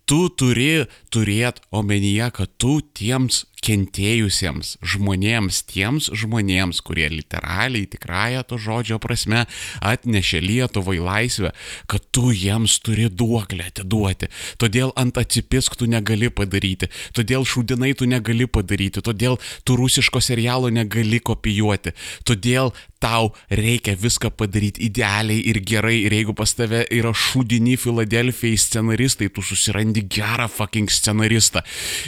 tu 0.09 0.27
turi 0.29 0.85
turėti 1.13 1.63
omenyje, 1.75 2.29
kad 2.35 2.55
tu 2.59 2.79
tiems 2.95 3.43
kentėjusiems 3.63 4.77
žmonėms, 4.83 5.61
tiems 5.69 6.09
žmonėms, 6.19 6.81
kurie 6.85 7.07
literaliai, 7.11 7.87
tikrąją 7.89 8.43
to 8.49 8.59
žodžio 8.61 8.99
prasme 9.03 9.45
atnešė 9.83 10.41
Lietuvai 10.43 10.99
laisvę, 11.03 11.53
kad 11.87 12.05
tu 12.11 12.33
jiems 12.35 12.79
turi 12.83 13.09
duoklę 13.09 13.69
atiduoti. 13.71 14.29
Todėl 14.61 14.93
ant 14.99 15.19
atsipisk 15.19 15.77
tu 15.79 15.87
negali 15.89 16.31
padaryti, 16.33 16.91
todėl 17.15 17.47
šūdinai 17.47 17.93
tu 17.97 18.09
negali 18.09 18.47
padaryti, 18.47 19.03
todėl 19.05 19.39
tu 19.63 19.77
rusiško 19.79 20.21
serialo 20.23 20.71
negali 20.73 21.21
kopijuoti, 21.23 21.95
todėl 22.27 22.73
tau 23.03 23.33
reikia 23.51 23.97
viską 23.99 24.31
padaryti 24.39 24.85
idealiai 24.87 25.43
ir 25.51 25.59
gerai 25.59 25.97
ir 26.05 26.13
jeigu 26.15 26.35
pas 26.35 26.53
tave 26.55 26.85
yra 26.87 27.11
šūdini 27.11 27.75
Filadelfijai 27.79 28.59
scenaristai, 28.59 29.27
tu 29.27 29.43
susirandi 29.43 30.05
gerą 30.07 30.47
fucking 30.47 30.91
scenaristą. 30.91 31.65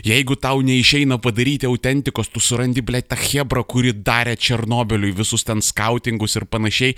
Jeigu 0.07 0.39
tau 0.39 0.61
neišeina 0.63 1.19
padaryti 1.19 1.44
autentikos, 1.67 2.29
tu 2.31 2.39
surandi, 2.39 2.83
ble, 2.85 3.01
tą 3.05 3.17
hebrą, 3.19 3.65
kuri 3.67 3.93
darė 3.93 4.35
Černobiliui 4.39 5.13
visus 5.15 5.43
ten 5.45 5.61
skautingus 5.61 6.37
ir 6.39 6.47
panašiai, 6.49 6.95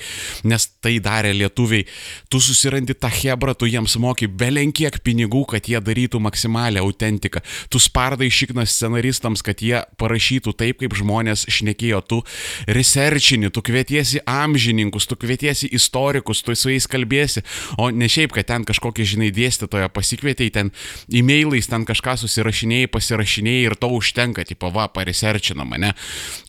nes 0.47 0.69
tai 0.81 0.97
darė 1.03 1.33
lietuviai. 1.37 1.87
Tu 2.29 2.41
susirandi 2.43 2.95
tą 2.95 3.09
hebrą, 3.13 3.55
tu 3.57 3.69
jiems 3.69 3.97
moki 3.99 4.27
belenkiek 4.27 5.01
pinigų, 5.03 5.45
kad 5.55 5.67
jie 5.67 5.81
darytų 5.81 6.21
maksimalę 6.23 6.83
autentiką. 6.85 7.41
Tu 7.73 7.81
spardai 7.81 8.29
šiknas 8.29 8.75
scenaristams, 8.75 9.43
kad 9.45 9.63
jie 9.63 9.81
parašytų 9.97 10.53
taip, 10.57 10.83
kaip 10.83 10.95
žmonės 10.97 11.47
šnekėjo. 11.51 12.03
Tu 12.07 12.21
researchini, 12.67 13.49
tu 13.49 13.63
kvieti 13.65 13.87
kvietiesi 13.87 14.19
amžininkus, 14.25 15.07
tu 15.07 15.15
kvietiesi 15.15 15.69
istorikus, 15.71 16.43
tu 16.43 16.55
su 16.55 16.69
jais 16.69 16.87
kalbėsi, 16.87 17.43
o 17.77 17.89
ne 17.89 18.07
šiaip, 18.11 18.33
kad 18.35 18.47
ten 18.49 18.65
kažkokį, 18.67 19.05
žinai, 19.07 19.29
dėstytoją 19.31 19.87
pasikvietei, 19.89 20.51
ten 20.51 20.71
e-mailais 21.07 21.67
ten 21.67 21.85
kažką 21.87 22.17
susirašinėjai, 22.19 22.89
pasirašinėjai 22.91 23.63
ir 23.69 23.75
to 23.79 23.87
užtenka, 23.95 24.36
tipo, 24.45 24.71
va, 24.71 24.87
pariserčina 24.87 25.63
mane 25.63 25.93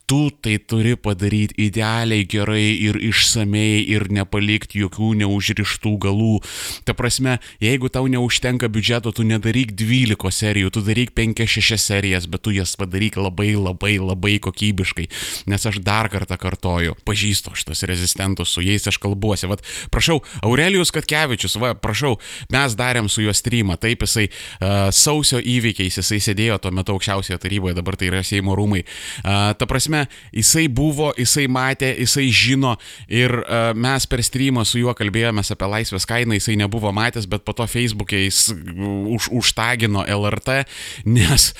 tu 0.09 0.29
tai 0.33 0.57
turi 0.57 0.95
padaryti 0.97 1.53
idealiai, 1.69 2.25
gerai 2.25 2.73
ir 2.81 2.97
išsamei 2.97 3.83
ir 3.93 4.07
nepalikti 4.09 4.81
jokių 4.81 5.11
neužrištų 5.21 5.91
galų. 6.01 6.39
Ta 6.87 6.95
prasme, 6.97 7.35
jeigu 7.61 7.91
tau 7.93 8.09
neužtenka 8.09 8.71
biudžeto, 8.73 9.13
tu 9.13 9.21
nedaryk 9.27 9.75
12 9.77 10.33
serijų, 10.33 10.71
tu 10.73 10.81
daryk 10.85 11.13
5-6 11.13 11.77
serijas, 11.77 12.25
bet 12.25 12.41
tu 12.41 12.53
jas 12.55 12.73
padaryk 12.79 13.19
labai 13.21 13.51
labai 13.53 13.99
labai 14.01 14.39
kokybiškai. 14.41 15.05
Nes 15.51 15.67
aš 15.69 15.77
dar 15.85 16.09
kartą 16.09 16.39
kartoju, 16.41 16.97
pažįstu 17.05 17.53
šitos 17.53 17.85
rezistentus, 17.89 18.55
su 18.55 18.65
jais 18.65 18.89
aš 18.89 18.97
kalbuosi. 18.97 19.45
Vat, 19.51 19.61
prašau, 19.93 20.23
Aurelijus 20.41 20.93
Katkevičius, 20.95 21.59
va, 21.61 21.75
prašau, 21.77 22.15
mes 22.49 22.77
darėm 22.79 23.11
su 23.13 23.27
juo 23.27 23.35
streamą, 23.37 23.77
taip 23.77 24.07
jisai 24.07 24.25
uh, 24.31 24.89
sausio 24.89 25.37
įvykiais, 25.37 26.01
jisai 26.01 26.17
sėdėjo 26.31 26.57
tuo 26.63 26.73
metu 26.73 26.97
aukščiausioje 26.97 27.37
taryboje, 27.45 27.77
dabar 27.77 27.99
tai 27.99 28.09
yra 28.09 28.25
Seimo 28.25 28.57
rūmai. 28.57 28.81
Uh, 29.21 29.53
ta 29.59 29.69
prasme, 29.69 29.98
prasme, 29.99 30.31
jisai 30.33 30.67
buvo, 30.67 31.13
jisai 31.17 31.47
matė, 31.47 31.93
jisai 31.99 32.29
žino 32.31 32.77
ir 33.07 33.31
uh, 33.43 33.73
mes 33.73 34.05
per 34.07 34.21
streamą 34.23 34.65
su 34.65 34.79
juo 34.79 34.93
kalbėjomės 34.93 35.51
apie 35.51 35.67
laisvės 35.67 36.05
kainą, 36.05 36.37
jisai 36.37 36.57
nebuvo 36.57 36.91
matęs, 36.91 37.27
bet 37.27 37.43
po 37.43 37.53
to 37.53 37.65
Facebook'e 37.67 38.23
jis 38.25 38.51
už, 38.53 39.29
užtagino 39.31 40.05
LRT, 40.05 40.65
nes 41.05 41.53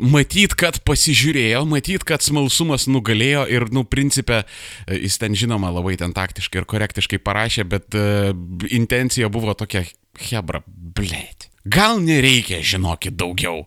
matyt, 0.00 0.54
kad 0.54 0.80
pasižiūrėjo, 0.84 1.64
matyt, 1.66 2.04
kad 2.04 2.22
smalsumas 2.22 2.86
nugalėjo 2.86 3.46
ir, 3.48 3.68
nu, 3.72 3.84
principė, 3.84 4.44
jis 4.88 5.18
ten 5.18 5.36
žinoma 5.36 5.70
labai 5.70 5.96
ten 5.96 6.12
taktiškai 6.12 6.62
ir 6.62 6.68
korektiškai 6.68 7.20
parašė, 7.22 7.66
bet 7.68 7.96
uh, 7.96 8.32
intencija 8.70 9.30
buvo 9.32 9.54
tokia, 9.56 9.86
hebra, 10.30 10.62
blėt. 10.66 11.50
Gal 11.66 11.98
nereikia 11.98 12.60
žinokit 12.62 13.16
daugiau. 13.18 13.66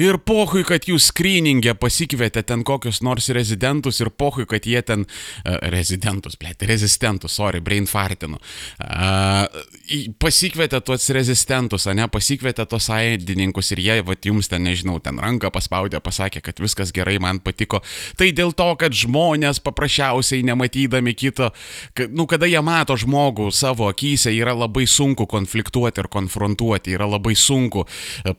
Ir 0.00 0.18
pohui, 0.26 0.64
kad 0.66 0.88
jūs 0.88 1.10
skryningę 1.12 1.76
pasikvietė 1.78 2.42
ten 2.46 2.64
kokius 2.66 3.00
nors 3.04 3.28
rezidentus 3.34 4.00
ir 4.02 4.10
pohui, 4.10 4.46
kad 4.50 4.66
jie 4.66 4.80
ten, 4.82 5.04
uh, 5.06 5.58
rezidentus, 5.74 6.38
blėt, 6.40 6.64
rezistentus, 6.66 7.36
sorry, 7.38 7.60
brain 7.64 7.86
fartinu, 7.90 8.40
uh, 8.82 9.44
pasikvietė 10.22 10.80
tuos 10.84 11.06
rezistentus, 11.14 11.86
ne, 11.94 12.08
pasikvietė 12.10 12.66
tuos 12.70 12.88
sąjungininkus 12.90 13.72
ir 13.74 13.82
jie, 13.84 13.98
va, 14.06 14.16
jums 14.24 14.50
ten, 14.50 14.64
nežinau, 14.66 14.98
ten 15.04 15.20
ranką 15.20 15.50
paspaudė, 15.54 16.00
pasakė, 16.04 16.42
kad 16.44 16.62
viskas 16.62 16.92
gerai, 16.94 17.18
man 17.22 17.40
patiko. 17.44 17.82
Tai 18.18 18.30
dėl 18.34 18.54
to, 18.56 18.68
kad 18.80 18.94
žmonės 18.96 19.60
paprasčiausiai 19.64 20.44
nematydami 20.46 21.14
kito, 21.18 21.50
kad, 21.94 22.12
nu, 22.14 22.26
kada 22.30 22.48
jie 22.50 22.60
mato 22.64 22.96
žmogų 22.98 23.50
savo 23.54 23.88
akise, 23.90 24.32
yra 24.34 24.56
labai 24.56 24.86
sunku 24.90 25.28
konfliktuoti 25.30 26.02
ir 26.02 26.10
konfrontuoti, 26.12 26.96
yra 26.96 27.08
labai 27.10 27.36
sunku 27.38 27.86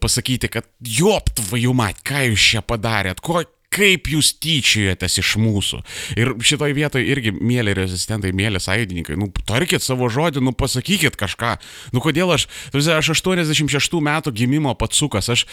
pasakyti, 0.02 0.52
kad 0.52 0.68
jopt, 0.82 1.45
vajumat, 1.52 2.02
ką 2.06 2.26
jūs 2.32 2.50
čia 2.52 2.64
padarėt, 2.66 3.22
ko, 3.24 3.44
kaip 3.76 4.10
jūs 4.10 4.34
tyčiojatės 4.42 5.20
iš 5.22 5.36
mūsų. 5.42 5.82
Ir 6.20 6.34
šitoj 6.46 6.76
vietoje 6.78 7.08
irgi, 7.12 7.34
mėly 7.36 7.76
rezistentai, 7.78 8.32
mėly 8.36 8.62
sąjungininkai, 8.64 9.18
nu, 9.20 9.30
tarkit 9.48 9.84
savo 9.84 10.08
žodį, 10.12 10.44
nu, 10.46 10.54
pasakykit 10.56 11.18
kažką. 11.20 11.56
Nu, 11.96 12.02
kodėl 12.04 12.32
aš, 12.36 12.48
aš 12.72 13.12
86 13.16 14.00
metų 14.06 14.34
gimimo 14.36 14.74
patsukas, 14.80 15.30
aš, 15.34 15.46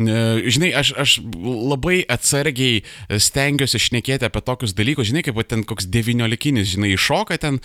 e, 0.00 0.46
žinai, 0.48 0.72
aš, 0.76 0.94
aš 0.96 1.18
labai 1.44 2.00
atsargiai 2.12 2.82
stengiuosi 3.10 3.80
šnekėti 3.88 4.28
apie 4.28 4.42
tokius 4.44 4.74
dalykus, 4.76 5.10
žinai, 5.10 5.24
kaip 5.26 5.40
ten 5.50 5.64
koks 5.68 5.88
devyniolikinis, 5.92 6.72
žinai, 6.74 6.94
iššoka 6.96 7.38
ten 7.42 7.60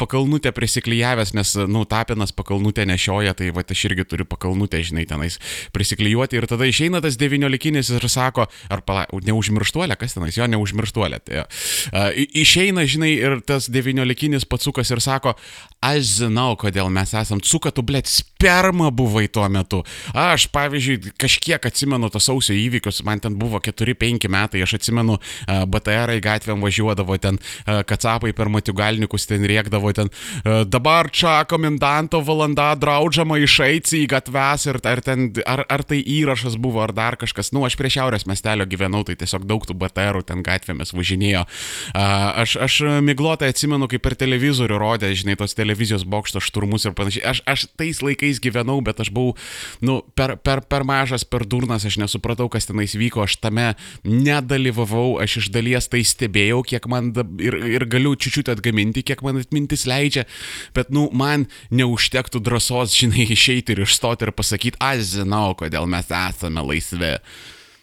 pakalnutę 0.00 0.52
prisiklyjavęs, 0.56 1.34
nes, 1.36 1.54
nu, 1.70 1.84
tapinas 1.88 2.34
pakalnutę 2.34 2.86
nešioja, 2.88 3.36
tai 3.38 3.52
va, 3.54 3.64
aš 3.64 3.86
irgi 3.88 4.06
turiu 4.08 4.26
pakalnutę, 4.28 4.82
žinai, 4.84 5.06
tenais 5.08 5.38
prisiklyjuoti 5.74 6.38
ir 6.38 6.48
tada 6.50 6.66
išeina 6.68 7.00
tas 7.04 7.18
devyniolikinis 7.20 7.92
ir 7.94 8.08
sako, 8.10 8.48
ar 8.72 8.82
pala, 8.86 9.06
neuž 9.24 9.43
neužmirštuolė, 9.44 9.96
kas 9.98 10.16
tenais, 10.16 10.36
jo 10.38 10.46
neužmirštuolė. 10.50 11.20
Tai, 11.24 11.44
uh, 11.44 12.10
išeina, 12.14 12.86
žinai, 12.88 13.12
ir 13.18 13.40
tas 13.46 13.68
devyniolikinis 13.72 14.46
patsukas 14.48 14.90
ir 14.90 15.02
sako, 15.04 15.34
aš 15.84 16.24
žinau, 16.24 16.54
kodėl 16.58 16.88
mes 16.92 17.12
esam 17.16 17.40
cuka, 17.44 17.72
tu 17.74 17.84
blėt, 17.86 18.08
sperma 18.08 18.90
buvai 18.94 19.26
tuo 19.32 19.44
metu. 19.52 19.82
Aš, 20.16 20.46
pavyzdžiui, 20.54 21.12
kažkiek 21.20 21.64
atsimenu 21.68 22.10
tos 22.12 22.28
sausio 22.28 22.56
įvykius, 22.56 23.02
man 23.06 23.20
ten 23.22 23.36
buvo 23.40 23.60
4-5 23.62 24.28
metai, 24.32 24.62
aš 24.64 24.76
atsimenu, 24.78 25.18
BTR 25.46 26.14
į 26.16 26.22
gatvėm 26.24 26.64
važiuodavo 26.64 27.18
ten, 27.22 27.38
kacapai 27.64 28.32
per 28.36 28.50
matigalnikus 28.52 29.28
ten 29.30 29.44
rėkdavo 29.48 29.92
ten, 29.96 30.10
dabar 30.68 31.10
čia 31.12 31.36
komendanto 31.48 32.22
valanda 32.24 32.70
draudžiama 32.80 33.38
išeiti 33.44 34.02
į 34.02 34.10
gatves 34.14 34.68
ir 34.70 34.80
ar, 34.80 35.04
ten, 35.04 35.30
ar, 35.48 35.64
ar 35.68 35.84
tai 35.86 36.00
įrašas 36.00 36.58
buvo, 36.60 36.82
ar 36.84 36.94
dar 36.96 37.18
kažkas, 37.20 37.52
nu, 37.54 37.64
aš 37.68 37.78
prie 37.80 37.92
šiaurės 37.92 38.26
miestelio 38.30 38.66
gyvenau, 38.68 39.04
tai 39.06 39.18
tiesiog 39.20 39.46
daug 39.48 39.64
tų 39.68 39.76
BTR 39.78 40.22
ten 40.26 40.44
gatvėmis 40.44 40.94
važinėjo. 40.96 41.44
Aš, 41.94 42.56
aš 42.64 42.80
miglotai 43.04 43.52
atsimenu, 43.52 43.88
kaip 43.90 44.04
per 44.04 44.16
televizorių 44.18 44.78
rodė, 44.80 45.12
žinai, 45.16 45.36
tos 45.40 45.56
televizijos 45.56 45.73
bokšto 46.08 46.42
šturmus 46.44 46.86
ir 46.86 46.94
panašiai. 46.96 47.24
Aš, 47.32 47.42
aš 47.50 47.66
tais 47.78 48.00
laikais 48.04 48.40
gyvenau, 48.42 48.78
bet 48.84 49.00
aš 49.02 49.10
buvau, 49.14 49.34
nu, 49.84 50.00
per, 50.16 50.36
per, 50.40 50.62
per 50.68 50.86
mažas, 50.86 51.26
per 51.26 51.46
durnas, 51.48 51.86
aš 51.88 51.98
nesupratau, 52.02 52.48
kas 52.52 52.68
tenais 52.70 52.94
vyko, 52.98 53.24
aš 53.24 53.38
tame 53.42 53.72
nedalyvavau, 54.06 55.18
aš 55.22 55.38
iš 55.42 55.50
dalies 55.54 55.90
tai 55.90 56.04
stebėjau, 56.06 56.62
kiek 56.74 56.88
man 56.90 57.12
ir, 57.42 57.58
ir 57.78 57.88
galiu 57.90 58.14
čiūčiut 58.14 58.52
atgaminti, 58.52 59.04
kiek 59.06 59.24
man 59.26 59.42
atmintis 59.42 59.86
leidžia, 59.90 60.28
bet, 60.76 60.92
nu, 60.94 61.08
man 61.12 61.48
neužtektų 61.74 62.42
drąsos, 62.44 62.94
žinai, 62.94 63.26
išeiti 63.34 63.74
ir 63.74 63.84
išstoti 63.86 64.28
ir 64.28 64.34
pasakyti, 64.36 64.80
aš 64.82 65.18
žinau, 65.18 65.52
kodėl 65.58 65.88
mes 65.90 66.10
esame 66.14 66.64
laisvi. 66.64 67.16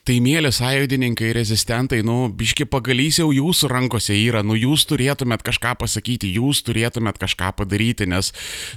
Tai 0.01 0.15
mėly 0.17 0.49
sąjungininkai, 0.49 1.27
rezistentai, 1.37 1.99
nu, 2.01 2.25
biški 2.33 2.65
pagalys 2.65 3.19
jau 3.19 3.27
jūsų 3.29 3.67
rankose 3.69 4.15
yra, 4.17 4.39
nu, 4.41 4.55
jūs 4.57 4.87
turėtumėt 4.89 5.43
kažką 5.45 5.75
pasakyti, 5.77 6.31
jūs 6.39 6.63
turėtumėt 6.65 7.19
kažką 7.21 7.51
padaryti, 7.59 8.07
nes, 8.09 8.31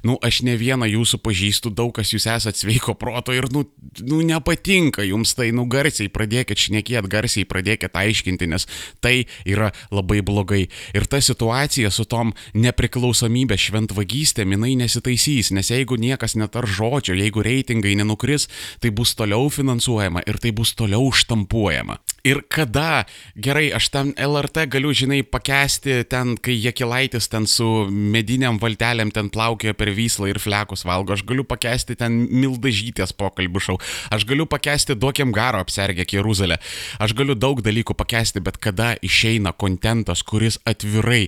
nu, 0.05 0.19
aš 0.21 0.43
ne 0.45 0.53
vieną 0.61 0.85
jūsų 0.91 1.23
pažįstu, 1.25 1.73
daug 1.73 1.95
kas 1.97 2.13
jūs 2.13 2.27
esate 2.29 2.61
sveiko 2.61 2.93
proto 3.01 3.33
ir, 3.33 3.49
nu, 3.57 3.63
nu 4.05 4.19
nepatinka 4.21 5.07
jums 5.09 5.33
tai, 5.39 5.49
nu, 5.57 5.65
garsiai 5.65 6.11
pradėkit 6.13 6.61
šnekėti, 6.61 7.09
garsiai 7.17 7.49
pradėkit 7.49 7.97
aiškinti, 7.97 8.51
nes 8.53 8.69
tai 9.01 9.15
yra 9.49 9.73
labai 9.89 10.21
blogai. 10.21 10.67
Ir 10.93 11.09
ta 11.09 11.23
situacija 11.25 11.89
su 11.89 12.05
tom 12.05 12.35
nepriklausomybė 12.53 13.57
šventvagystė, 13.65 14.45
jinai 14.45 14.75
nesitaisys, 14.77 15.55
nes 15.57 15.73
jeigu 15.73 15.97
niekas 15.97 16.37
netar 16.37 16.69
žodžio, 16.69 17.17
jeigu 17.17 17.49
reitingai 17.49 17.97
nenukris, 17.97 18.51
tai 18.85 18.93
bus 18.93 19.17
toliau 19.17 19.49
finansuojama 19.49 20.29
ir 20.29 20.43
tai 20.45 20.53
bus 20.53 20.77
toliau 20.77 21.14
užštampuojama. 21.15 21.99
Ir 22.25 22.41
kada, 22.49 23.05
gerai, 23.37 23.67
aš 23.77 23.91
ten 23.93 24.15
LRT 24.17 24.65
galiu, 24.73 24.95
žinai, 24.97 25.21
pakesti 25.29 25.99
ten, 26.09 26.39
kai 26.41 26.55
Jekilaitis 26.57 27.29
ten 27.29 27.45
su 27.45 27.67
mediniam 27.91 28.57
valtelėm 28.63 29.13
ten 29.13 29.29
plaukė 29.29 29.75
per 29.77 29.93
Vyslą 29.93 30.31
ir 30.33 30.41
flekus 30.41 30.87
valgo, 30.89 31.13
aš 31.13 31.25
galiu 31.29 31.45
pakesti 31.45 31.99
ten 32.01 32.17
Mildažytės 32.33 33.13
pokalbių 33.13 33.61
šau, 33.67 33.77
aš 34.09 34.25
galiu 34.25 34.49
pakesti 34.49 34.97
Duokiam 34.97 35.37
Garo 35.37 35.61
apsergę 35.61 36.09
Jeruzalę, 36.09 36.57
aš 36.97 37.13
galiu 37.13 37.37
daug 37.37 37.61
dalykų 37.65 37.93
pakesti, 37.93 38.41
bet 38.41 38.57
kada 38.57 38.95
išeina 39.05 39.53
kontentas, 39.53 40.25
kuris 40.25 40.57
atvirai 40.65 41.27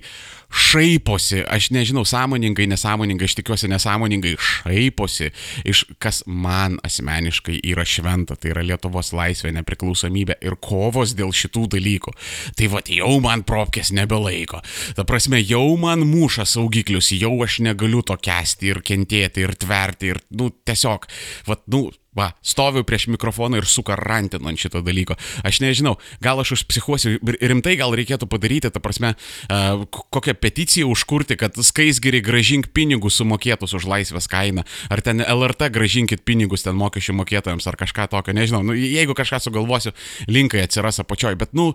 šaiposi, 0.50 1.42
aš 1.48 1.70
nežinau, 1.74 2.04
sąmoningai, 2.06 2.66
nesąmoningai, 2.70 3.26
aš 3.28 3.37
tikiuosi 3.40 3.70
nesąmoningai 3.70 4.35
šaiposi 4.38 5.30
iš 5.64 5.85
kas 6.02 6.22
man 6.26 6.78
asmeniškai 6.87 7.59
yra 7.66 7.85
šventa, 7.87 8.37
tai 8.38 8.52
yra 8.54 8.64
Lietuvos 8.66 9.12
laisvė, 9.16 9.52
nepriklausomybė 9.56 10.38
ir 10.46 10.59
kovos 10.62 11.16
dėl 11.18 11.35
šitų 11.35 11.66
dalykų. 11.76 12.14
Tai 12.59 12.70
va, 12.72 12.82
jau 12.87 13.12
man 13.24 13.44
propkės 13.46 13.92
nebelaiko. 13.96 14.62
Ta 14.96 15.06
prasme, 15.09 15.40
jau 15.42 15.76
man 15.80 16.06
muša 16.09 16.46
saugiklius, 16.48 17.12
jau 17.16 17.35
aš 17.44 17.61
negaliu 17.66 18.02
to 18.06 18.16
kesti 18.20 18.72
ir 18.72 18.82
kentėti 18.87 19.46
ir 19.46 19.54
tverti 19.59 20.12
ir, 20.14 20.22
nu, 20.38 20.50
tiesiog, 20.66 21.09
va, 21.48 21.59
nu, 21.72 21.87
Va, 22.16 22.31
stoviu 22.40 22.81
prieš 22.87 23.11
mikrofoną 23.12 23.61
ir 23.61 23.66
sukarantinu 23.68 24.48
ant 24.48 24.61
šito 24.61 24.81
dalyko. 24.81 25.18
Aš 25.44 25.61
nežinau, 25.61 25.96
gal 26.24 26.40
aš 26.40 26.55
užpsichuosiu, 26.57 27.18
rimtai 27.20 27.74
gal 27.76 27.92
reikėtų 27.92 28.29
padaryti, 28.31 28.70
ta 28.72 28.81
prasme, 28.81 29.12
uh, 29.12 29.85
kokią 30.16 30.33
peticiją 30.40 30.88
užkurti, 30.88 31.37
kad 31.37 31.59
skaisgiri 31.61 32.22
gražink 32.24 32.70
pinigus 32.72 33.18
sumokėtus 33.20 33.76
už 33.76 33.85
laisvės 33.90 34.31
kainą, 34.33 34.64
ar 34.88 35.02
ten 35.05 35.20
LRT 35.20 35.68
gražinkit 35.74 36.24
pinigus 36.24 36.64
ten 36.64 36.79
mokesčių 36.81 37.18
mokėtojams, 37.20 37.68
ar 37.68 37.76
kažką 37.76 38.09
tokio, 38.14 38.33
nežinau. 38.37 38.62
Nu, 38.64 38.76
jeigu 38.76 39.12
kažką 39.16 39.42
sugalvosiu, 39.44 39.92
linkai 40.31 40.64
atsiras 40.64 41.02
apačioj, 41.05 41.37
bet, 41.37 41.52
nu, 41.52 41.68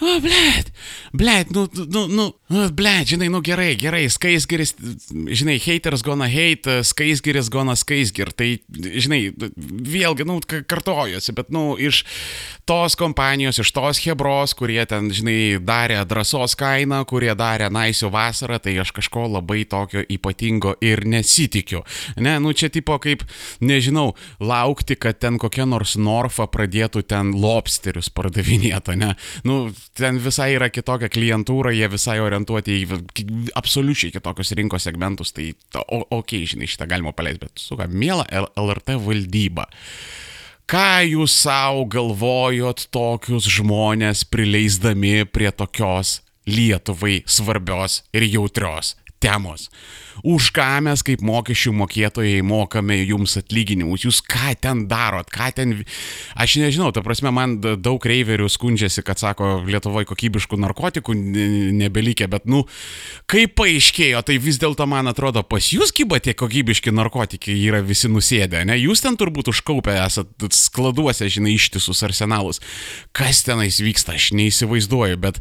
nu, 0.00 0.16
blėt, 0.24 0.72
blėt, 1.12 1.52
nu, 1.52 1.66
nu, 1.84 2.06
nu, 2.08 2.28
nu 2.48 2.64
blėt, 2.72 3.12
žinai, 3.12 3.28
nu 3.32 3.42
gerai, 3.44 3.74
gerai, 3.76 4.06
skaisgiris, 4.12 4.72
žinai, 5.12 5.58
haters 5.60 6.00
gonna 6.06 6.30
hate, 6.32 6.80
skaisgiris 6.88 7.52
gonna 7.52 7.76
skaisgir, 7.76 8.32
tai, 8.32 8.54
žinai, 8.72 9.22
vėlgi, 9.86 10.26
nu, 10.28 10.38
kartojosi, 10.46 11.34
bet, 11.36 11.50
nu, 11.54 11.72
iš 11.80 12.02
tos 12.68 12.96
kompanijos, 12.98 13.58
iš 13.62 13.72
tos 13.74 14.00
Hebros, 14.04 14.54
kurie 14.58 14.82
ten, 14.88 15.10
žinai, 15.14 15.58
darė 15.62 16.00
drąsos 16.08 16.54
kainą, 16.58 17.02
kurie 17.08 17.32
darė 17.38 17.68
naisių 17.72 18.12
vasarą, 18.12 18.60
tai 18.62 18.76
aš 18.82 18.92
kažko 18.96 19.26
labai 19.32 19.64
tokio 19.68 20.04
ypatingo 20.06 20.76
ir 20.84 21.04
nesitikiu. 21.08 21.82
Ne, 22.22 22.36
nu, 22.42 22.54
čia 22.56 22.70
tipo 22.72 22.98
kaip, 23.02 23.24
nežinau, 23.62 24.12
laukti, 24.42 24.96
kad 24.96 25.18
ten 25.22 25.38
kokia 25.42 25.66
nors 25.68 25.96
Norfa 25.98 26.46
pradėtų 26.50 27.04
ten 27.10 27.34
lobsterius 27.42 28.10
pardavinėti, 28.14 28.96
ne? 29.00 29.12
Nu, 29.48 29.58
ten 29.98 30.20
visai 30.22 30.52
yra 30.56 30.70
kitokia 30.72 31.10
klientūra, 31.12 31.74
jie 31.74 31.88
visai 31.92 32.18
orientuoti 32.22 32.78
į 32.82 33.00
absoliučiai 33.58 34.14
kitokius 34.14 34.54
rinkos 34.58 34.86
segmentus, 34.86 35.34
tai, 35.36 35.52
okei, 35.74 36.06
okay, 36.18 36.46
žinai, 36.54 36.70
šitą 36.70 36.88
galima 36.90 37.14
paleisti, 37.16 37.46
bet, 37.46 37.62
suka, 37.62 37.88
mėla 37.90 38.26
LRT 38.56 38.98
valdyba. 39.02 39.66
Ką 40.72 41.02
jūs 41.04 41.34
savo 41.44 41.84
galvojot 41.90 42.86
tokius 42.94 43.48
žmonės 43.50 44.22
prileisdami 44.24 45.26
prie 45.28 45.50
tokios 45.52 46.20
Lietuvai 46.48 47.20
svarbios 47.28 48.00
ir 48.16 48.24
jautrios 48.26 48.94
temos? 49.22 49.68
Už 50.20 50.50
ką 50.56 50.68
mes 50.86 51.02
kaip 51.06 51.22
mokesčių 51.24 51.72
mokėtojai 51.80 52.42
mokame 52.46 52.98
jums 53.02 53.38
atlyginimus, 53.40 54.04
jūs 54.06 54.20
ką 54.26 54.54
ten 54.62 54.86
darot, 54.90 55.30
ką 55.32 55.50
ten... 55.56 55.74
Aš 56.38 56.56
nežinau, 56.60 56.92
ta 56.94 57.02
prasme, 57.04 57.32
man 57.34 57.58
daug 57.60 58.02
reiverių 58.02 58.48
skundžiasi, 58.52 59.04
kad 59.06 59.20
sako, 59.20 59.62
Lietuvoje 59.66 60.08
kokybiškų 60.10 60.58
narkotikų 60.62 61.14
nebelikė, 61.80 62.28
bet, 62.30 62.46
nu, 62.50 62.64
kaip 63.30 63.54
paaiškėjo, 63.58 64.22
tai 64.26 64.38
vis 64.42 64.60
dėlto 64.62 64.86
man 64.90 65.10
atrodo, 65.10 65.44
pas 65.46 65.72
jūs 65.72 65.94
kyba 65.96 66.20
tie 66.22 66.34
kokybiški 66.38 66.92
narkotikai 66.94 67.56
yra 67.56 67.82
visi 67.84 68.10
nusėdę, 68.12 68.64
ne? 68.68 68.76
Jūs 68.80 69.04
ten 69.04 69.16
turbūt 69.20 69.50
užkaupę 69.52 69.94
esat 70.02 70.46
skladuose, 70.52 71.28
žinai, 71.32 71.56
ištisus 71.56 72.02
arsenalus. 72.06 72.60
Kas 73.16 73.42
tenais 73.46 73.80
vyksta, 73.82 74.16
aš 74.18 74.32
neįsivaizduoju, 74.36 75.20
bet 75.22 75.40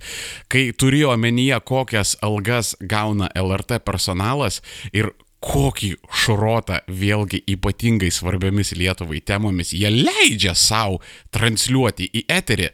kai 0.52 0.70
turėjau 0.76 1.16
omenyje, 1.16 1.60
kokias 1.68 2.16
algas 2.24 2.76
gauna 2.80 3.30
LRT 3.38 3.82
personalas, 3.86 4.61
ir 4.93 5.12
kokį 5.41 5.95
šrotą 6.13 6.84
vėlgi 6.86 7.41
ypatingai 7.50 8.12
svarbiomis 8.13 8.76
Lietuvai 8.78 9.21
temomis 9.26 9.74
jie 9.74 9.89
leidžia 9.89 10.54
savo 10.58 11.02
transliuoti 11.34 12.10
į 12.13 12.26
eterį. 12.30 12.69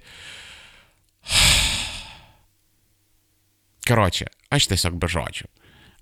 Karočią, 3.87 4.27
aš 4.51 4.67
tiesiog 4.73 4.99
be 4.99 5.07
žodžių. 5.11 5.47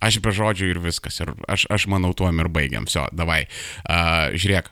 Aš 0.06 0.20
be 0.22 0.34
žodžių 0.36 0.68
ir 0.74 0.80
viskas. 0.84 1.22
Ir 1.24 1.32
aš, 1.50 1.68
aš 1.72 1.86
manau, 1.90 2.12
tuom 2.18 2.42
ir 2.42 2.50
baigiam. 2.52 2.86
Vso, 2.90 3.06
davai. 3.16 3.46
Uh, 3.88 4.34
žiūrėk, 4.36 4.70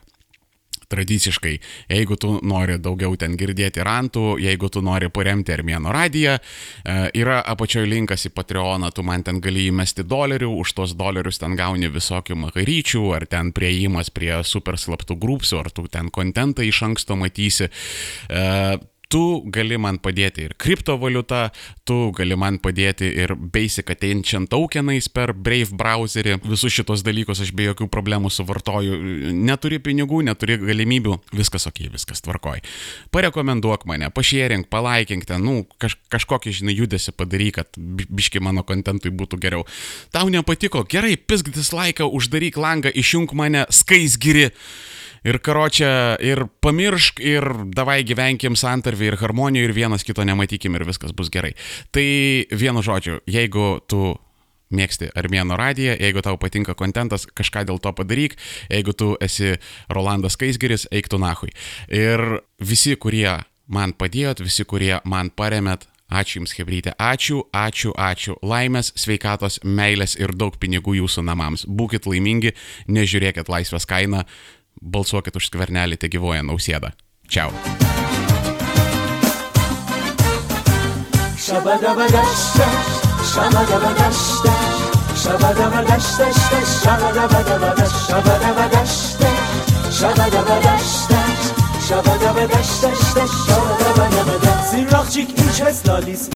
tradiciškai, 0.90 1.54
jeigu 1.90 2.16
tu 2.20 2.38
nori 2.42 2.78
daugiau 2.82 3.16
ten 3.20 3.36
girdėti 3.40 3.84
rantų, 3.84 4.38
jeigu 4.42 4.70
tu 4.72 4.82
nori 4.84 5.10
paremti 5.12 5.54
Armėno 5.54 5.92
radiją, 5.94 6.38
yra 7.16 7.40
apačioje 7.54 7.88
linkas 7.90 8.26
į 8.28 8.34
Patreoną, 8.36 8.90
tu 8.94 9.04
man 9.06 9.24
ten 9.26 9.40
gali 9.44 9.68
įmesti 9.70 10.06
dolerių, 10.08 10.50
už 10.62 10.74
tos 10.78 10.96
dolerius 10.98 11.40
ten 11.42 11.56
gauni 11.58 11.90
visokių 11.92 12.38
makaryčių, 12.46 13.04
ar 13.16 13.28
ten 13.30 13.52
prieimas 13.56 14.12
prie 14.14 14.32
super 14.44 14.78
slaptų 14.80 15.18
grupsų, 15.20 15.60
ar 15.64 15.70
tu 15.74 15.86
ten 15.90 16.10
kontentą 16.14 16.64
iš 16.66 16.82
anksto 16.88 17.16
matysi 17.18 17.70
tu 19.12 19.42
gali 19.52 19.76
man 19.80 19.98
padėti 20.02 20.46
ir 20.48 20.54
kriptovaliuta, 20.60 21.48
tu 21.86 22.10
gali 22.16 22.36
man 22.38 22.58
padėti 22.62 23.08
ir 23.24 23.34
Basic 23.34 23.90
Attention 23.92 24.46
tokenais 24.50 25.08
per 25.12 25.34
Brave 25.34 25.76
browserį. 25.76 26.38
Visus 26.46 26.74
šitos 26.74 27.04
dalykus 27.06 27.42
aš 27.44 27.52
be 27.56 27.68
jokių 27.68 27.88
problemų 27.92 28.32
suvartoju. 28.32 28.98
Neturi 29.34 29.80
pinigų, 29.84 30.22
neturi 30.26 30.58
galimybių, 30.62 31.18
viskas 31.36 31.68
ok, 31.70 31.84
viskas 31.94 32.24
tvarkoj. 32.24 32.64
Parekomenduok 33.14 33.86
mane, 33.90 34.10
pašėrink, 34.14 34.70
palaikink 34.72 35.28
ten, 35.28 35.44
nu, 35.44 35.66
kaž, 35.82 35.98
kažkokį, 36.12 36.56
žinai, 36.60 36.78
judesi 36.78 37.14
padaryk, 37.14 37.60
kad 37.60 37.78
biški 37.78 38.42
mano 38.42 38.64
kontentui 38.66 39.12
būtų 39.14 39.38
geriau. 39.42 39.68
Tau 40.14 40.30
nepatiko, 40.32 40.84
gerai, 40.90 41.14
pisk 41.20 41.52
dislaiką, 41.54 42.08
uždaryk 42.08 42.58
langą, 42.60 42.92
išjung 42.94 43.30
mane, 43.36 43.66
skaisgiri 43.70 44.50
ir 45.24 45.40
karočią, 45.44 45.92
ir 46.24 46.44
pamiršk, 46.64 47.22
ir 47.24 47.48
davai 47.74 48.02
gyvenkim 48.06 48.58
santarvį 48.58 49.12
ir 49.12 49.18
harmoniją, 49.22 49.68
ir 49.68 49.76
vienas 49.76 50.04
kito 50.06 50.24
nematykim 50.26 50.76
ir 50.76 50.86
viskas 50.88 51.14
bus 51.16 51.32
gerai. 51.32 51.54
Tai 51.94 52.06
vienu 52.52 52.84
žodžiu, 52.84 53.20
jeigu 53.26 53.78
tu 53.88 54.14
mėgsti 54.74 55.10
Armėno 55.14 55.56
radiją, 55.60 55.94
jeigu 56.00 56.22
tau 56.24 56.38
patinka 56.40 56.74
kontentas, 56.74 57.26
kažką 57.26 57.64
dėl 57.68 57.80
to 57.82 57.92
padaryk, 57.94 58.36
jeigu 58.72 58.94
tu 58.96 59.14
esi 59.22 59.54
Rolandas 59.92 60.38
Kaisgeris, 60.40 60.88
eik 60.90 61.10
tu 61.12 61.20
nahui. 61.22 61.52
Ir 61.88 62.40
visi, 62.58 62.96
kurie 62.96 63.28
man 63.70 63.94
padėjot, 63.96 64.42
visi, 64.44 64.66
kurie 64.68 64.98
man 65.04 65.32
paremėt, 65.34 65.88
Ačiū 66.14 66.36
Jums, 66.36 66.52
Hebrytė. 66.54 66.92
Ačiū, 67.00 67.40
ačiū, 67.56 67.90
ačiū. 67.96 68.34
Laimės, 68.44 68.92
sveikatos, 69.00 69.56
meilės 69.64 70.14
ir 70.20 70.34
daug 70.36 70.54
pinigų 70.60 70.98
Jūsų 71.00 71.24
namams. 71.24 71.64
Būkit 71.64 72.04
laimingi, 72.06 72.52
nežiūrėkit 72.92 73.48
laisvės 73.50 73.88
kainą 73.88 74.20
balsuokit 74.84 75.36
už 75.36 75.48
skvernelį, 75.48 75.96
te 75.96 76.12
gyvoja 76.12 76.44
nausėda. 76.44 76.92
Čiau. 77.28 77.50
Shabadabadashta, 81.44 82.66
shabadabadashta, 83.32 84.52
shabadabadashta, 85.24 86.26
shabadabadabadash, 86.84 87.96
shabadabadashta, 88.08 89.30
shabadabadashta, 89.98 91.20
shabadabadashta, 91.88 92.90
shabadabadabadash. 93.44 94.70
Zirrakçık 94.70 95.38
ilçes 95.38 95.88
lalis 95.88 96.28